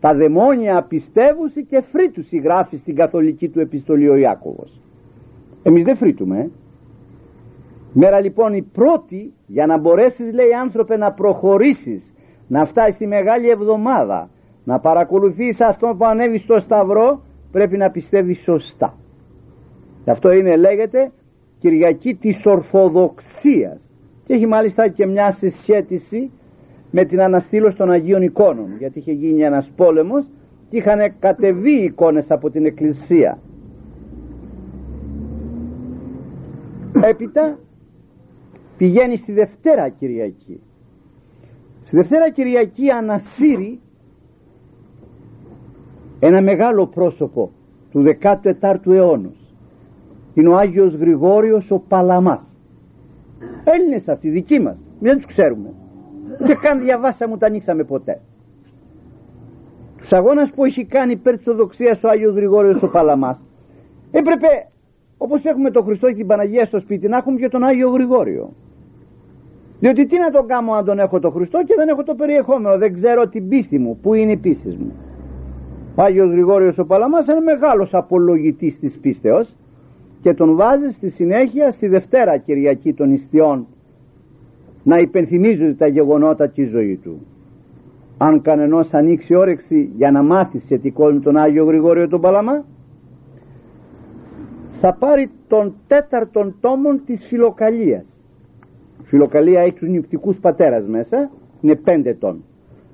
[0.00, 4.80] Τα δαιμόνια πιστεύουν και φρύτουσι γράφει στην καθολική του επιστολή ο Ιάκωβος.
[5.62, 6.48] Εμείς δεν φρύτουμε ε.
[7.92, 12.02] μέρα λοιπόν η πρώτη για να μπορέσεις λέει άνθρωπε να προχωρήσεις
[12.48, 14.30] να φτάσεις στη Μεγάλη Εβδομάδα
[14.64, 17.22] να παρακολουθείς αυτό που ανέβει στο Σταυρό
[17.52, 18.94] πρέπει να πιστεύει σωστά.
[20.06, 21.10] Αυτό είναι λέγεται
[21.58, 23.90] Κυριακή της Ορθοδοξίας.
[24.26, 26.30] Και έχει μάλιστα και μια συσχέτιση
[26.90, 28.76] με την αναστήλωση των Αγίων εικόνων.
[28.78, 30.26] Γιατί είχε γίνει ένας πόλεμος
[30.70, 33.38] και είχαν κατεβεί εικόνες από την Εκκλησία.
[37.02, 37.58] Έπειτα
[38.76, 40.60] πηγαίνει στη Δευτέρα Κυριακή.
[41.82, 43.80] Στη Δευτέρα Κυριακή ανασύρει
[46.20, 47.50] ένα μεγάλο πρόσωπο
[47.90, 49.30] του 14ου αιώνα
[50.34, 52.40] είναι ο Άγιος Γρηγόριος ο Παλαμάς.
[53.64, 54.78] Έλληνες αυτοί δικοί μας.
[55.00, 55.72] Δεν τους ξέρουμε.
[56.46, 58.20] Και καν διαβάσαμε ούτε ανοίξαμε ποτέ.
[59.98, 63.40] Τους αγώνας που έχει κάνει υπέρ της οδοξίας ο Άγιος Γρηγόριος ο Παλαμάς
[64.10, 64.46] έπρεπε
[65.18, 68.52] όπως έχουμε τον Χριστό και την Παναγία στο σπίτι να έχουμε και τον Άγιο Γρηγόριο.
[69.80, 72.78] Διότι τι να τον κάνω αν τον έχω τον Χριστό και δεν έχω το περιεχόμενο
[72.78, 73.98] δεν ξέρω την πίστη μου.
[74.02, 74.92] Που είναι η πίστη μου;
[75.94, 79.54] Ο Άγιος Γρηγόριος ο Παλαμάς είναι μεγάλος απολογητής της πίστεως
[80.22, 83.66] και τον βάζει στη συνέχεια στη Δευτέρα Κυριακή των Ιστιών
[84.82, 87.26] να υπενθυμίζονται τα γεγονότα και η ζωής του.
[88.18, 92.64] Αν κανενός ανοίξει όρεξη για να μάθει σχετικό με τον Άγιο Γρηγόριο τον Παλαμά
[94.80, 98.04] θα πάρει τον τέταρτον τόμον της Φιλοκαλίας.
[99.04, 101.30] Φιλοκαλία έχει τους νηπτικούς πατέρας μέσα,
[101.60, 102.44] είναι πέντε τόν.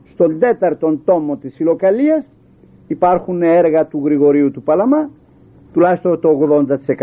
[0.04, 2.30] Στον τέταρτον τόμο της Φιλοκαλίας
[2.86, 5.10] υπάρχουν έργα του Γρηγορίου του Παλαμά
[5.72, 6.38] τουλάχιστον το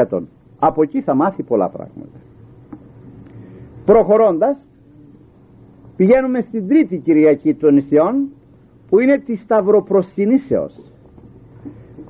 [0.09, 0.19] 80%
[0.59, 2.17] από εκεί θα μάθει πολλά πράγματα.
[3.85, 4.67] Προχωρώντας
[5.95, 8.29] πηγαίνουμε στην τρίτη Κυριακή των νησιών
[8.89, 10.91] που είναι τη Σταυροπροσυνήσεως.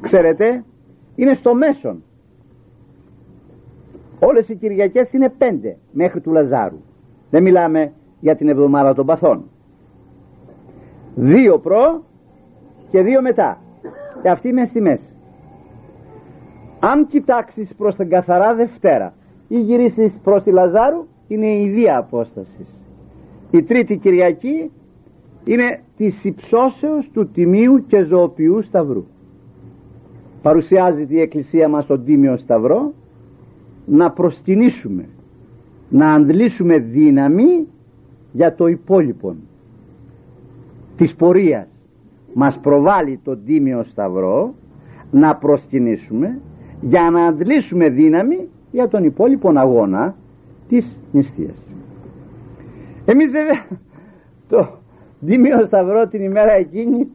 [0.02, 0.64] Ξέρετε
[1.16, 2.04] είναι στο μέσον.
[4.20, 6.80] Όλες οι Κυριακές είναι πέντε μέχρι του Λαζάρου.
[7.30, 9.44] Δεν μιλάμε για την εβδομάδα των παθών.
[11.16, 12.04] Δύο προ
[12.94, 13.58] και δύο μετά.
[14.22, 15.16] Και αυτή είναι στη μέση.
[16.80, 19.14] Αν κοιτάξεις προς την καθαρά Δευτέρα
[19.48, 22.82] ή γυρίσεις προς τη Λαζάρου είναι η ίδια απόστασης.
[23.52, 24.72] Η τρίτη Κυριακή
[25.46, 29.06] είναι της υψώσεως του Τιμίου και Ζωοποιού Σταυρού.
[30.42, 32.94] Παρουσιάζει η Εκκλησία μας τον Τίμιο Σταυρό
[33.86, 35.10] να προσκυνήσουμε
[35.90, 37.68] να αντλήσουμε δύναμη
[38.32, 39.36] για το υπόλοιπο
[40.96, 41.73] της πορείας
[42.34, 44.54] μας προβάλλει τον Τίμιο Σταυρό
[45.12, 46.40] να προσκυνήσουμε
[46.82, 50.16] για να αντλήσουμε δύναμη για τον υπόλοιπο αγώνα
[50.68, 51.66] της νηστείας.
[53.06, 53.66] Εμείς βέβαια
[54.50, 54.68] το
[55.20, 57.08] Δήμιο Σταυρό την ημέρα εκείνη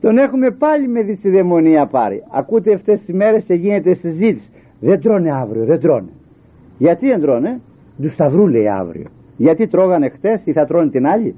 [0.00, 2.22] τον έχουμε πάλι με δυσιδαιμονία πάρει.
[2.30, 4.50] Ακούτε αυτές τις ημέρες και γίνεται συζήτηση.
[4.80, 6.12] Δεν τρώνε αύριο δεν τρώνε.
[6.78, 7.60] Γιατί δεν τρώνε;
[8.02, 9.06] Του Σταυρού λέει αύριο.
[9.36, 11.34] Γιατί τρώγανε χτες ή θα τρώνε την άλλη;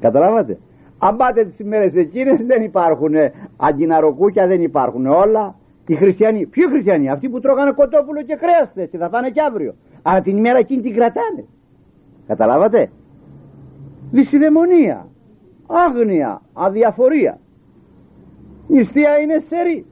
[0.00, 0.58] Καταλάβατε;
[1.02, 3.14] Αν πάτε τις ημέρες εκείνες δεν υπάρχουν
[3.56, 5.54] αγκιναροκούκια δεν υπάρχουν όλα
[5.90, 9.74] οι χριστιανοί, ποιοι χριστιανοί, αυτοί που τρώγανε κοτόπουλο και κρέα και θα φάνε και αύριο.
[10.02, 11.44] Αλλά την ημέρα εκείνη την κρατάνε.
[12.26, 12.90] Καταλάβατε;
[14.10, 15.06] Δυσιδαιμονία,
[15.66, 17.38] άγνοια, αδιαφορία.
[18.68, 19.86] Νηστεία είναι σερή.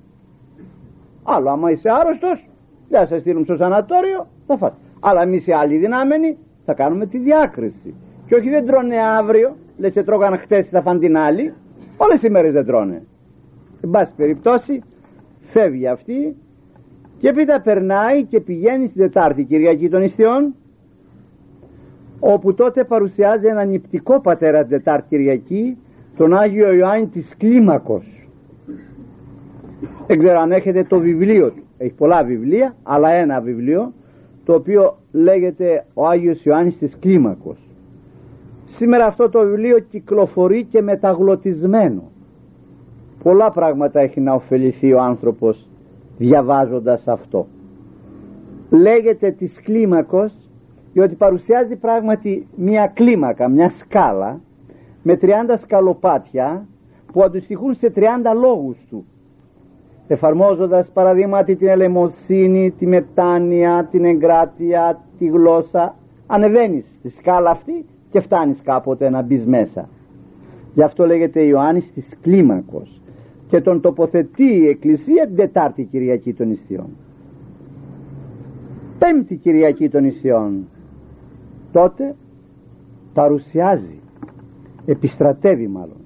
[1.22, 2.48] Άλλο άμα είσαι άρρωστος,
[2.88, 4.72] δεν σε στείλουν στο σανατόριο, θα φας.
[5.00, 7.94] Αλλά εμείς οι άλλοι δυνάμενοι θα κάνουμε τη διάκριση.
[8.26, 11.52] Και όχι δεν τρώνε αύριο, λες σε τρώγανε χτες, θα φάνε την άλλη.
[11.96, 13.02] Όλες οι μέρες δεν τρώνε.
[13.80, 14.82] Εν πάση περιπτώσει,
[15.40, 16.36] φεύγει αυτή
[17.18, 20.54] και έπειτα περνάει και πηγαίνει στην Τετάρτη Κυριακή των Ιστιών
[22.20, 25.78] όπου τότε παρουσιάζει ένα νηπτικό πατέρα την Τετάρτη Κυριακή
[26.16, 28.28] τον Άγιο Ιωάννη της Κλίμακος
[30.06, 33.92] δεν ξέρω αν έχετε το βιβλίο του έχει πολλά βιβλία αλλά ένα βιβλίο
[34.44, 37.67] το οποίο λέγεται ο Άγιος Ιωάννης της Κλίμακος
[38.78, 42.02] σήμερα αυτό το βιβλίο κυκλοφορεί και μεταγλωτισμένο.
[43.22, 45.68] Πολλά πράγματα έχει να ωφεληθεί ο άνθρωπος
[46.18, 47.46] διαβάζοντας αυτό.
[48.70, 50.32] Λέγεται της κλίμακος
[50.92, 54.40] διότι παρουσιάζει πράγματι μια κλίμακα, μια σκάλα
[55.02, 55.26] με 30
[55.56, 56.66] σκαλοπάτια
[57.12, 58.00] που αντιστοιχούν σε 30
[58.40, 59.04] λόγους του.
[60.06, 65.94] Εφαρμόζοντας παραδείγματι την ελεμοσύνη, τη μετάνοια, την εγκράτεια, τη γλώσσα
[66.26, 69.88] ανεβαίνεις στη σκάλα αυτή και φτάνεις κάποτε να μπεις μέσα.
[70.74, 73.00] Γι' αυτό λέγεται Ιωάννης της κλίμακος
[73.48, 76.88] και τον τοποθετεί η Εκκλησία την Τετάρτη Κυριακή των Ιστιών.
[78.98, 80.68] Πέμπτη Κυριακή των Ιστιών.
[81.72, 82.14] Τότε
[83.12, 84.00] παρουσιάζει
[84.86, 85.96] επιστρατεύει μάλλον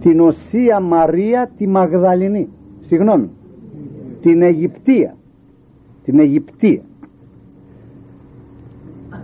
[0.00, 2.48] την Οσία Μαρία τη Μαγδαληνή.
[2.80, 3.30] Συγγνώμη.
[4.20, 5.16] Την Αιγυπτία.
[6.04, 6.82] Την Αιγυπτία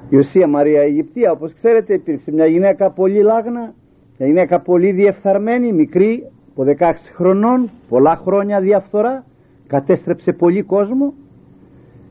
[0.08, 3.74] η Οσία Μαρία Αιγυπτία όπως ξέρετε υπήρξε μια γυναίκα πολύ λάγνα
[4.18, 9.24] μια γυναίκα πολύ διεφθαρμένη μικρή από 16 χρονών πολλά χρόνια διαφθορά
[9.66, 11.14] κατέστρεψε πολύ κόσμο.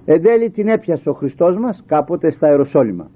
[0.06, 3.10] Εν τέλει την έπιασε ο Χριστός μας κάποτε στα Ιεροσόλυμα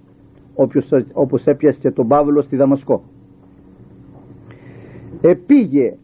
[0.56, 3.04] όποιος, όπως έπιασε και τον Παύλο στη Δαμασκό.
[5.22, 5.96] Επήγε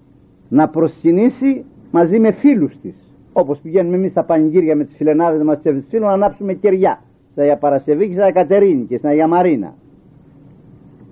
[0.50, 5.60] να προσκυνήσει μαζί με φίλους της όπως πηγαίνουμε εμείς στα πανηγύρια με τις φιλενάδες μας
[5.60, 7.02] και τους φίλους να ανάψουμε κεριά
[7.36, 9.74] στα Αγία Παρασκευή και στα Κατερίνη και στην Αγία Μαρίνα.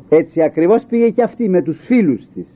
[0.10, 2.48] Έτσι ακριβώς πήγε και αυτή με τους φίλους της.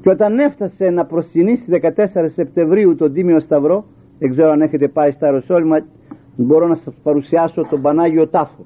[0.00, 3.84] Και όταν έφτασε να προσκυνήσει 14 Σεπτεμβρίου τον Τίμιο Σταυρό
[4.18, 5.84] δεν ξέρω αν έχετε πάει στα Ιεροσόλυμα
[6.36, 8.64] μπορώ να σας παρουσιάσω τον Πανάγιο Τάφο.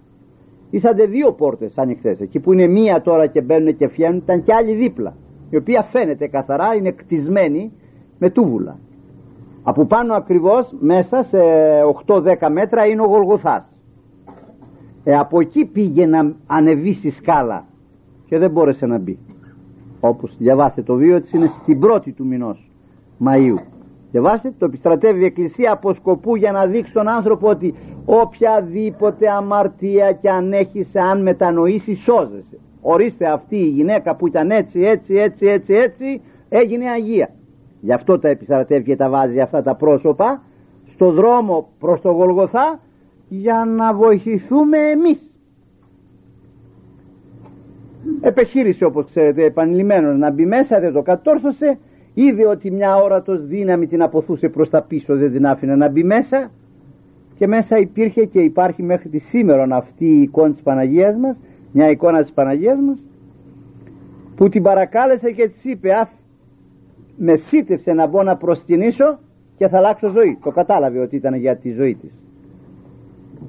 [0.71, 4.53] Ήσαντε δύο πόρτες ανοιχτές εκεί που είναι μία τώρα και μπαίνουν και φιένουν ήταν και
[4.53, 5.15] άλλη δίπλα
[5.51, 7.73] η οποία φαίνεται καθαρά είναι κτισμένη
[8.19, 8.79] με τούβουλα
[9.63, 11.39] από πάνω ακριβώς μέσα σε
[12.07, 13.65] 8-10 μέτρα είναι ο Γολγοθάς.
[15.05, 17.65] Ε, από εκεί πήγε να ανεβεί στη σκάλα
[18.27, 19.19] και δεν μπόρεσε να μπει.
[20.01, 22.71] Όπως διαβάστε το βίο της είναι στην πρώτη του μηνός
[23.25, 23.63] Μαΐου.
[24.11, 30.13] Διαβάστε το επιστρατεύει η Εκκλησία από σκοπού για να δείξει τον άνθρωπο ότι οποιαδήποτε αμαρτία
[30.13, 32.59] και αν έχεις αν μετανοήσεις σώζεσαι.
[32.81, 37.31] Ορίστε αυτή η γυναίκα που ήταν έτσι έτσι έτσι έτσι έτσι έγινε Αγία
[37.81, 40.43] γι' αυτό τα επιστρατεύει και τα βάζει αυτά τα πρόσωπα
[40.87, 42.81] στο δρόμο προς το Γολγοθά
[43.29, 45.33] για να βοηθηθούμε εμείς.
[48.21, 51.79] Επεχείρησε όπως ξέρετε επανειλημμένος να μπει μέσα δεν το κατόρθωσε.
[52.15, 56.05] Είδε ότι μια όρατος δύναμη την αποθούσε προς τα πίσω δεν την άφηνε να μπει
[56.05, 56.51] μέσα.
[57.39, 61.37] Και μέσα υπήρχε και υπάρχει μέχρι τη σήμερα αυτή η εικόνα της Παναγίας μας
[61.73, 63.07] μια εικόνα της Παναγίας μας
[64.37, 66.09] που την παρακάλεσε και της είπε αφ,
[67.19, 69.19] με σύντευσε να μπω να προσκυνήσω
[69.57, 70.39] και θα αλλάξω ζωή.
[70.43, 72.13] Το κατάλαβε ότι ήταν για τη ζωή της.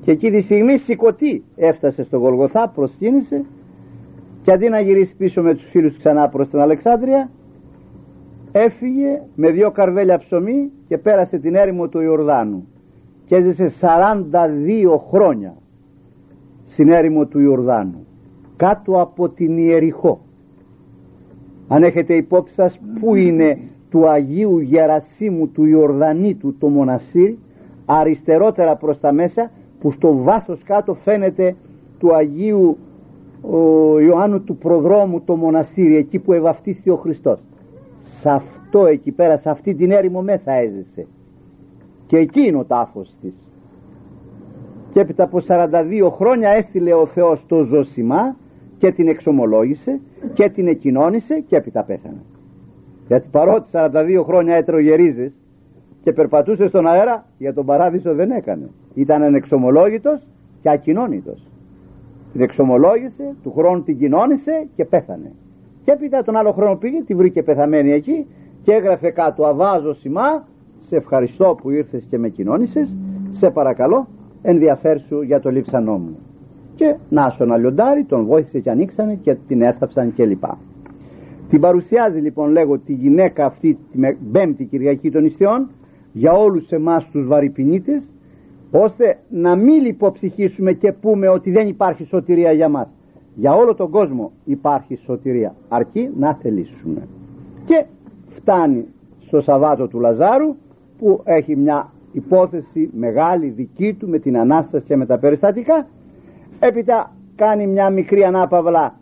[0.01, 3.45] Και εκεί τη στιγμή σηκωτή έφτασε στο Γολγοθά προσκύνησε
[4.41, 7.30] και αντί να γυρίσει πίσω με τους φίλους ξανά προς την Αλεξάνδρεια
[8.51, 12.67] έφυγε με δύο καρβέλια ψωμί και πέρασε την έρημο του Ιορδάνου.
[13.26, 15.53] Και έζησε 42 χρόνια
[16.65, 18.07] στην έρημο του Ιορδάνου
[18.55, 20.22] κάτω από την Ιεριχώ
[21.72, 23.57] αν έχετε υπόψη σας που είναι
[23.89, 27.38] του Αγίου Γερασίμου του Ιορδανίτου το μοναστήρι
[27.86, 31.55] αριστερότερα προς τα μέσα που στο βάθος κάτω φαίνεται
[31.99, 32.78] του Αγίου
[33.41, 37.39] ο Ιωάννου του Προδρόμου το μοναστήρι εκεί που ευαυτίστηκε ο Χριστός.
[38.01, 41.07] Σε αυτό εκεί πέρα σε αυτή την έρημο μέσα έζησε.
[42.07, 43.34] Και εκεί είναι ο τάφος της.
[44.93, 48.36] Και έπειτα από 42 χρόνια έστειλε ο Θεός το ζωσιμά
[48.78, 49.99] και την εξομολόγησε
[50.34, 52.22] και την εκοινώνησε και έπειτα πέθανε.
[53.07, 54.95] Γιατί παρότι 42 χρόνια έτρωγε
[56.03, 58.70] και περπατούσες στον αέρα για τον παράδεισο δεν έκανε.
[58.93, 60.28] Ήταν ανεξομολόγητος
[60.61, 61.47] και ακοινώνητος.
[62.32, 65.32] Την εξομολόγησε του χρόνου την κοινώνησε και πέθανε.
[65.84, 68.28] Και έπειτα τον άλλο χρόνο πήγε τη βρήκε πεθαμένη εκεί
[68.63, 70.47] και έγραφε κάτω αβάζω σημά
[70.80, 72.95] σε ευχαριστώ που ήρθες και με κοινώνησες.
[73.32, 74.07] Σε παρακαλώ
[74.41, 76.17] ενδιαφέρσου για το λείψανό μου
[76.80, 80.43] και να στον λιοντάρι τον βόηθησε και ανοίξανε και την έθαψαν κλπ
[81.49, 85.69] την παρουσιάζει λοιπόν λέγω τη γυναίκα αυτή την πέμπτη Κυριακή των Ιστιών
[86.11, 88.11] για όλους εμάς τους βαρυπινίτες
[88.71, 92.88] ώστε να μην λιποψυχήσουμε και πούμε ότι δεν υπάρχει σωτηρία για μας.
[93.36, 95.55] Για όλο τον κόσμο υπάρχει σωτηρία.
[95.67, 97.07] Αρκεί να θελήσουμε.
[97.65, 97.86] Και
[98.27, 98.86] φτάνει
[99.19, 100.55] στο Σαββάτο του Λαζάρου
[100.97, 105.88] που έχει μια υπόθεση μεγάλη δική του με την Ανάσταση και με τα περιστατικά
[106.60, 108.93] έπειτα κάνει μια μικρή ανάπαυλα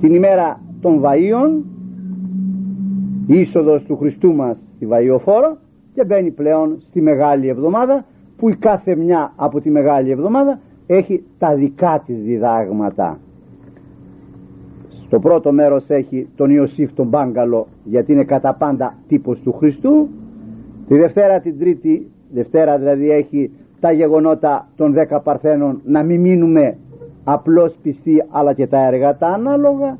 [0.00, 1.62] την ημέρα των Βαΐων
[3.26, 5.56] η είσοδος του Χριστού μας στη Βαϊοφόρο
[5.94, 8.04] και μπαίνει πλέον στη Μεγάλη Εβδομάδα
[8.36, 13.18] που η κάθε μια από τη Μεγάλη Εβδομάδα έχει τα δικά της διδάγματα.
[14.88, 20.08] Στο πρώτο μέρος έχει τον Ιωσήφ τον Μπάγκαλο γιατί είναι κατά πάντα τύπος του Χριστού.
[20.88, 23.50] Τη Δευτέρα την Τρίτη Δευτέρα δηλαδή έχει
[23.82, 26.76] τα γεγονότα των δέκα παρθένων να μην μείνουμε
[27.24, 29.98] απλώς πιστοί αλλά και τα έργα τα ανάλογα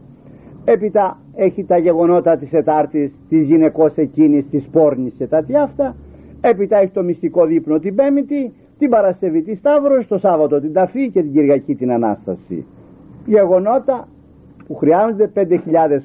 [0.64, 5.94] έπειτα έχει τα γεγονότα της Ετάρτης της γυναικός εκείνης της πόρνης και τα τι αυτά
[6.40, 11.10] έπειτα έχει το μυστικό δείπνο την Πέμπτη την Παρασκευή τη Σταύρο, το Σάββατο την Ταφή
[11.10, 12.64] και την Κυριακή την Ανάσταση.
[13.26, 14.08] Γεγονότα
[14.66, 15.58] που χρειάζονται 5.000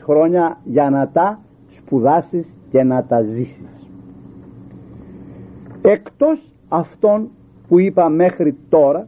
[0.03, 3.89] χρόνια για να τα σπουδάσεις και να τα ζήσεις.
[5.81, 7.29] Εκτός αυτών
[7.67, 9.07] που είπα μέχρι τώρα,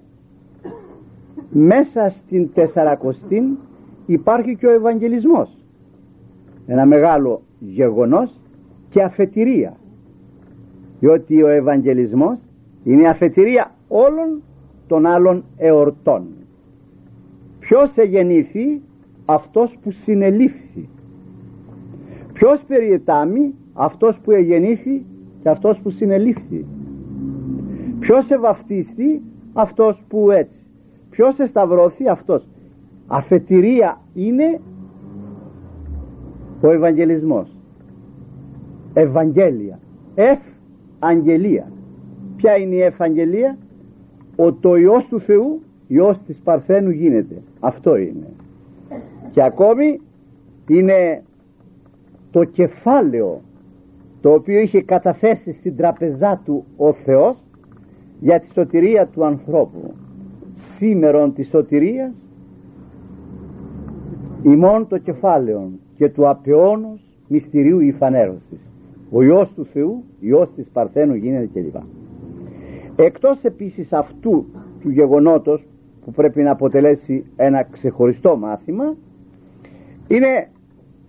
[1.50, 3.58] μέσα στην Τεσσαρακοστή
[4.06, 5.58] υπάρχει και ο Ευαγγελισμός.
[6.68, 8.40] Ένα μεγάλο γεγονός
[8.90, 9.76] και αφετηρία.
[11.00, 12.38] Διότι ο Ευαγγελισμός
[12.84, 14.42] είναι η αφετηρία όλων
[14.88, 16.24] των άλλων εορτών.
[17.60, 18.82] Ποιος εγεννήθη
[19.26, 20.90] αυτός που συνελήφθη.
[22.34, 25.06] Ποιος περιετάμει αυτός που εγεννήθη
[25.42, 26.66] και αυτός που συνελήφθη.
[28.00, 29.22] Ποιος ευαυτίστη
[29.54, 30.58] αυτός που έτσι.
[31.10, 32.48] Ποιος εσταυρώθη αυτός.
[33.08, 34.60] Αφετηρία είναι
[36.62, 37.58] ο Ευαγγελισμός.
[38.94, 39.80] Ευαγγέλια.
[40.16, 40.40] Εφ
[41.00, 41.72] αγγελία.
[42.36, 43.58] Ποια είναι η Ευαγγελία;
[44.36, 47.42] Ο το Υιός του Θεού, Υιός της Παρθένου γίνεται.
[47.60, 48.28] Αυτό είναι.
[49.32, 50.02] Και ακόμη
[50.68, 51.24] είναι
[52.32, 53.42] το κεφάλαιο
[54.22, 57.44] το οποίο είχε καταθέσει στην τραπεζά του ο Θεός
[58.20, 59.94] για τη σωτηρία του ανθρώπου.
[60.54, 62.14] Σήμερον της σωτηρίας
[64.44, 68.60] ημών το κεφάλαιο και του απεώνος μυστηρίου η φανέρωσης.
[69.12, 71.76] Ο Υιός του Θεού Υιός της Παρθένου γίνεται κλπ.
[72.96, 74.46] Εκτός επίσης αυτού
[74.82, 75.68] του γεγονότος
[76.06, 78.96] που πρέπει να αποτελέσει ένα ξεχωριστό μάθημα
[80.08, 80.50] είναι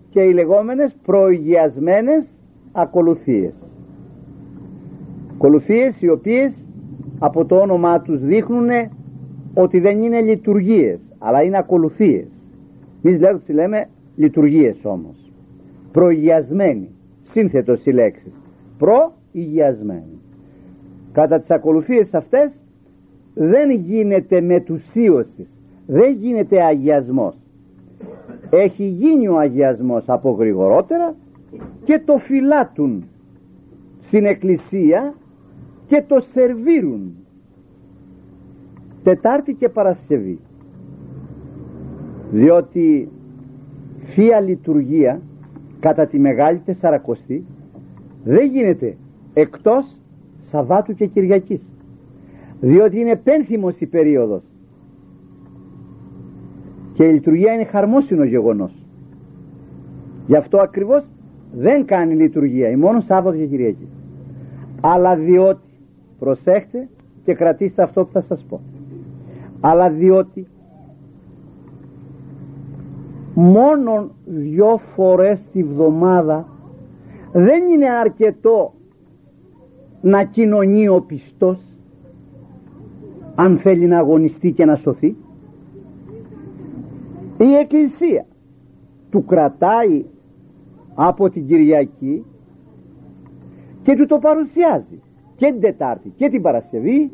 [0.09, 2.25] και οι λεγόμενες προηγιασμένες
[2.71, 3.53] ακολουθίες.
[5.33, 6.60] Ακολουθίες οι οποίες
[7.23, 8.69] από το όνομά τους δείχνουν
[9.53, 12.27] ότι δεν είναι λειτουργίες αλλά είναι ακολουθίες.
[13.03, 15.31] Εμείς λέμε, λέμε λειτουργίες όμως.
[15.91, 16.89] Προηγιασμένοι
[17.21, 18.33] σύνθετος οι λέξεις.
[18.77, 20.21] Προηγιασμένοι
[21.11, 22.57] κατά τις ακολουθίες αυτές
[23.33, 25.49] δεν γίνεται μετουσίωσης
[25.85, 27.35] δεν γίνεται αγιασμός.
[28.49, 31.15] Έχει γίνει ο αγιασμός από γρηγορότερα
[31.83, 33.03] και το φυλάτουν
[33.99, 35.13] στην εκκλησία
[35.91, 37.15] και το σερβίρουν.
[39.03, 40.39] Τετάρτη και Παρασκευή.
[42.31, 43.09] Διότι
[44.03, 45.21] Θεία Λειτουργία
[45.79, 47.45] κατά τη Μεγάλη Τεσσαρακοστή
[48.23, 48.95] δεν γίνεται
[49.33, 49.97] εκτός
[50.41, 51.61] Σαββάτου και Κυριακής.
[52.61, 54.43] Διότι είναι πένθυμος η περίοδος.
[56.93, 58.85] Και η λειτουργία είναι χαρμόσυνο γεγονός.
[60.27, 61.07] Γι' αυτό ακριβώς
[61.53, 63.87] δεν κάνει λειτουργία η μόνο Σάββατο και Κυριακή.
[64.81, 65.69] Αλλά διότι
[66.21, 66.89] προσέχτε
[67.23, 68.61] και κρατήστε αυτό που θα σας πω.
[69.59, 70.47] Αλλά διότι
[73.33, 76.47] μόνον δυο φορές τη βδομάδα
[77.31, 78.73] δεν είναι αρκετό
[80.01, 81.77] να κοινωνεί ο πιστός
[83.35, 85.15] αν θέλει να αγωνιστεί και να σωθεί
[87.37, 88.25] η Εκκλησία
[89.09, 90.05] του κρατάει
[90.95, 92.25] από την Κυριακή
[93.81, 94.99] και του το παρουσιάζει
[95.41, 97.11] και την Τετάρτη και την Παρασκευή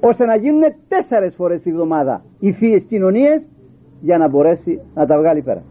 [0.00, 3.48] ώστε να γίνουν τέσσερες φορές τη βδομάδα οι θείες κοινωνίες
[4.00, 5.62] για να μπορέσει να τα βγάλει πέρα.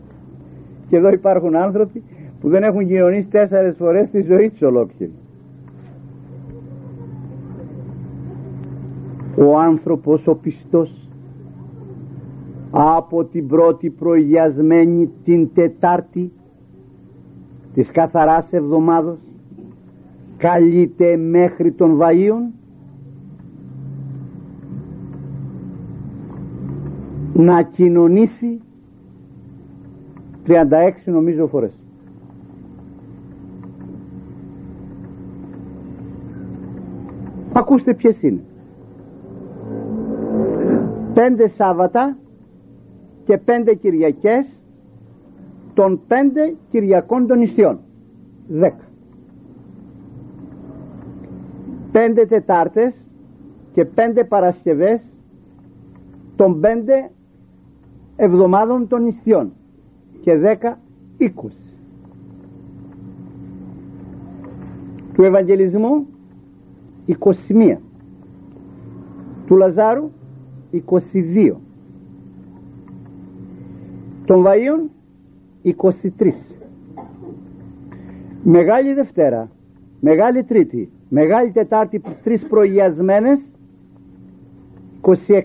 [0.89, 2.03] Και εδώ υπάρχουν άνθρωποι
[2.39, 5.11] που δεν έχουν κοινωνήσει τέσσερες φορές τη ζωή τους ολόκληρη.
[9.37, 11.09] Ο άνθρωπος ο πιστός
[12.71, 16.31] από την πρώτη προηγιασμένη την Τετάρτη
[17.73, 19.17] της καθαράς εβδομάδος
[20.45, 22.53] καλείται μέχρι των Βαΐων.
[27.33, 28.59] Να κοινωνήσει
[30.47, 30.53] 36
[31.05, 31.79] νομίζω φορές.
[37.53, 38.43] Ακούστε ποιες είναι.
[41.13, 42.17] Πέντε Σάββατα
[43.25, 44.63] και πέντε Κυριακές
[45.73, 47.79] των πέντε Κυριακών των νησιών
[48.47, 48.84] δέκα
[51.95, 52.93] πέντε Τετάρτες
[53.73, 55.01] και πέντε Παρασκευές
[56.35, 57.11] των πέντε
[58.15, 59.51] εβδομάδων των νησιών
[60.21, 60.79] και δέκα
[61.17, 61.53] οίκους.
[65.13, 66.07] Του Ευαγγελισμού
[67.07, 67.77] 21
[69.45, 70.11] του Λαζάρου
[70.71, 71.53] 22
[74.25, 74.89] των Βαΐων
[76.19, 76.31] 23
[78.43, 79.49] Μεγάλη Δευτέρα
[79.99, 83.39] Μεγάλη Τρίτη Μεγάλη Τετάρτη τρεις προηγιασμένες
[85.01, 85.41] 26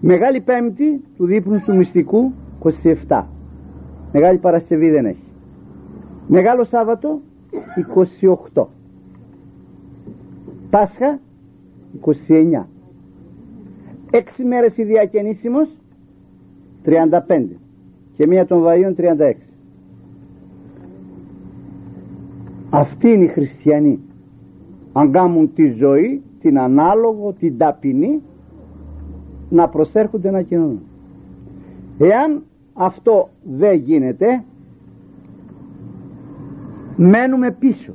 [0.00, 2.32] Μεγάλη Πέμπτη του δείπνου του μυστικού
[3.08, 3.22] 27
[4.12, 5.24] Μεγάλη Παρασκευή δεν έχει.
[6.26, 7.20] Μεγάλο Σάββατο
[8.54, 8.64] 28
[10.70, 11.20] Πάσχα
[12.28, 12.62] 29
[14.10, 15.68] έξι μέρες η διακαινήσιμος
[16.84, 17.46] 35
[18.16, 19.49] και μία των Βαΐων 36
[22.70, 24.00] αυτοί είναι οι χριστιανοί.
[24.92, 28.22] Αν κάνουν τη ζωή την ανάλογο, την ταπεινή
[29.48, 30.82] να προσέρχονται να κοινωνούν.
[31.98, 32.42] Εάν
[32.74, 34.44] αυτό δεν γίνεται
[36.96, 37.92] μένουμε πίσω.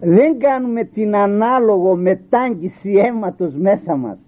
[0.00, 4.18] Δεν κάνουμε την ανάλογο μετάγγιση αίματος μέσα μας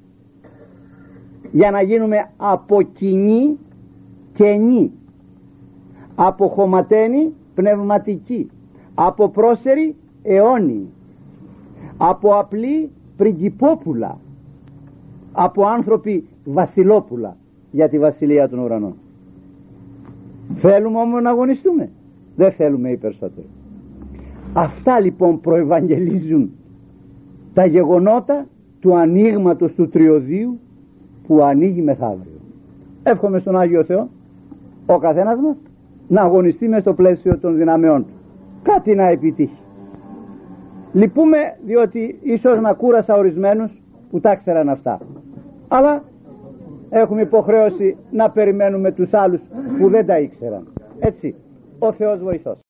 [1.53, 3.59] για να γίνουμε από κοινή
[4.35, 4.93] καινή
[6.14, 8.51] από χωματένη πνευματική
[8.99, 10.88] από πρόσερη αιώνιοι.
[11.97, 14.18] Από απλή πριγκυπόπουλα
[15.32, 17.36] από άνθρωποι βασιλόπουλα
[17.70, 18.94] για τη βασιλεία των ουρανών.
[20.55, 21.90] Θέλουμε όμως να αγωνιστούμε.
[22.36, 23.47] Δεν θέλουμε οι περισσότεροι.
[24.53, 26.51] Αυτά λοιπόν προευαγγελίζουν
[27.55, 28.47] τα γεγονότα
[28.80, 30.59] του ανοίγματος του τριωδίου
[31.26, 32.40] που ανοίγει μεθαύριο.
[33.03, 34.09] Εύχομαι στον Άγιο Θεό
[34.86, 35.57] ο καθένας μας
[36.09, 38.16] να αγωνιστεί μες στο πλαίσιο των δυναμεών του
[38.67, 39.61] κάτι να επιτύχει.
[40.93, 43.71] Λυπούμε διότι ίσως να κούρασα ορισμένους
[44.11, 45.01] που τα ξέραν αυτά.
[45.69, 46.03] Αλλά
[46.91, 49.41] έχουμε υποχρέωση να περιμένουμε τους άλλους
[49.79, 50.73] που δεν τα ήξεραν.
[50.99, 51.35] Έτσι
[51.79, 52.66] ο Θεός βοηθός